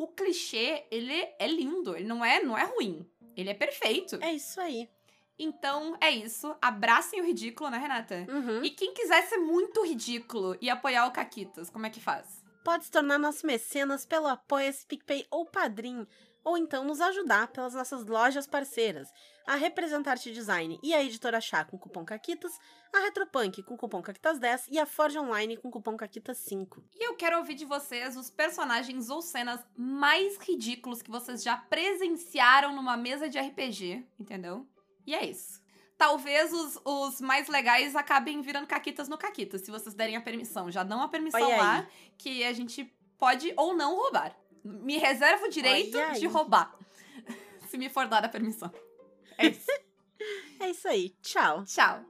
O 0.00 0.08
clichê, 0.08 0.86
ele 0.90 1.12
é 1.38 1.46
lindo, 1.46 1.94
ele 1.94 2.06
não 2.06 2.24
é, 2.24 2.42
não 2.42 2.56
é 2.56 2.64
ruim. 2.64 3.06
Ele 3.36 3.50
é 3.50 3.54
perfeito. 3.54 4.16
É 4.22 4.32
isso 4.32 4.58
aí. 4.58 4.88
Então, 5.38 5.94
é 6.00 6.10
isso. 6.10 6.56
Abracem 6.58 7.20
o 7.20 7.26
ridículo, 7.26 7.68
né, 7.68 7.76
Renata? 7.76 8.26
Uhum. 8.26 8.64
E 8.64 8.70
quem 8.70 8.94
quiser 8.94 9.20
ser 9.28 9.36
muito 9.36 9.84
ridículo 9.84 10.56
e 10.58 10.70
apoiar 10.70 11.06
o 11.06 11.10
Caquitas, 11.10 11.68
como 11.68 11.84
é 11.84 11.90
que 11.90 12.00
faz? 12.00 12.42
Pode 12.64 12.86
se 12.86 12.90
tornar 12.90 13.18
nosso 13.18 13.46
mecenas 13.46 14.06
pelo 14.06 14.26
Apoia-se, 14.26 14.86
PicPay 14.86 15.26
ou 15.30 15.44
Padrim, 15.44 16.06
ou 16.44 16.56
então 16.56 16.84
nos 16.84 17.00
ajudar 17.00 17.48
pelas 17.48 17.74
nossas 17.74 18.06
lojas 18.06 18.46
parceiras, 18.46 19.08
a 19.46 19.54
Representarte 19.56 20.32
Design 20.32 20.78
e 20.82 20.94
a 20.94 21.02
Editora 21.02 21.40
Chá 21.40 21.64
com 21.64 21.78
cupom 21.78 22.04
CAQUITAS, 22.04 22.58
a 22.92 23.00
Retropunk 23.00 23.62
com 23.62 23.76
cupom 23.76 24.02
CAQUITAS10 24.02 24.66
e 24.70 24.78
a 24.78 24.86
Forge 24.86 25.18
Online 25.18 25.56
com 25.56 25.70
cupom 25.70 25.96
CAQUITAS5. 25.96 26.82
E 26.94 27.06
eu 27.06 27.14
quero 27.14 27.38
ouvir 27.38 27.54
de 27.54 27.64
vocês 27.64 28.16
os 28.16 28.30
personagens 28.30 29.10
ou 29.10 29.20
cenas 29.22 29.60
mais 29.76 30.36
ridículos 30.38 31.02
que 31.02 31.10
vocês 31.10 31.42
já 31.42 31.56
presenciaram 31.56 32.74
numa 32.74 32.96
mesa 32.96 33.28
de 33.28 33.38
RPG, 33.38 34.06
entendeu? 34.18 34.66
E 35.06 35.14
é 35.14 35.24
isso. 35.24 35.60
Talvez 35.96 36.52
os, 36.52 36.78
os 36.84 37.20
mais 37.20 37.46
legais 37.48 37.94
acabem 37.94 38.40
virando 38.40 38.66
caquitas 38.66 39.08
no 39.08 39.18
caquitas, 39.18 39.60
se 39.60 39.70
vocês 39.70 39.94
derem 39.94 40.16
a 40.16 40.20
permissão. 40.20 40.70
Já 40.70 40.82
dão 40.82 41.02
a 41.02 41.08
permissão 41.08 41.42
Olha 41.42 41.56
lá 41.56 41.78
aí. 41.80 41.86
que 42.16 42.42
a 42.44 42.52
gente 42.54 42.84
pode 43.18 43.52
ou 43.54 43.74
não 43.74 43.94
roubar. 43.94 44.34
Me 44.64 44.98
reservo 44.98 45.46
o 45.46 45.50
direito 45.50 45.96
Olha 45.96 46.12
de 46.12 46.26
aí. 46.26 46.32
roubar. 46.32 46.74
se 47.68 47.78
me 47.78 47.88
for 47.88 48.06
dada 48.06 48.26
a 48.26 48.30
permissão. 48.30 48.72
É 49.38 49.46
isso. 49.48 49.70
É 50.60 50.70
isso 50.70 50.88
aí. 50.88 51.10
Tchau. 51.22 51.64
Tchau. 51.64 52.04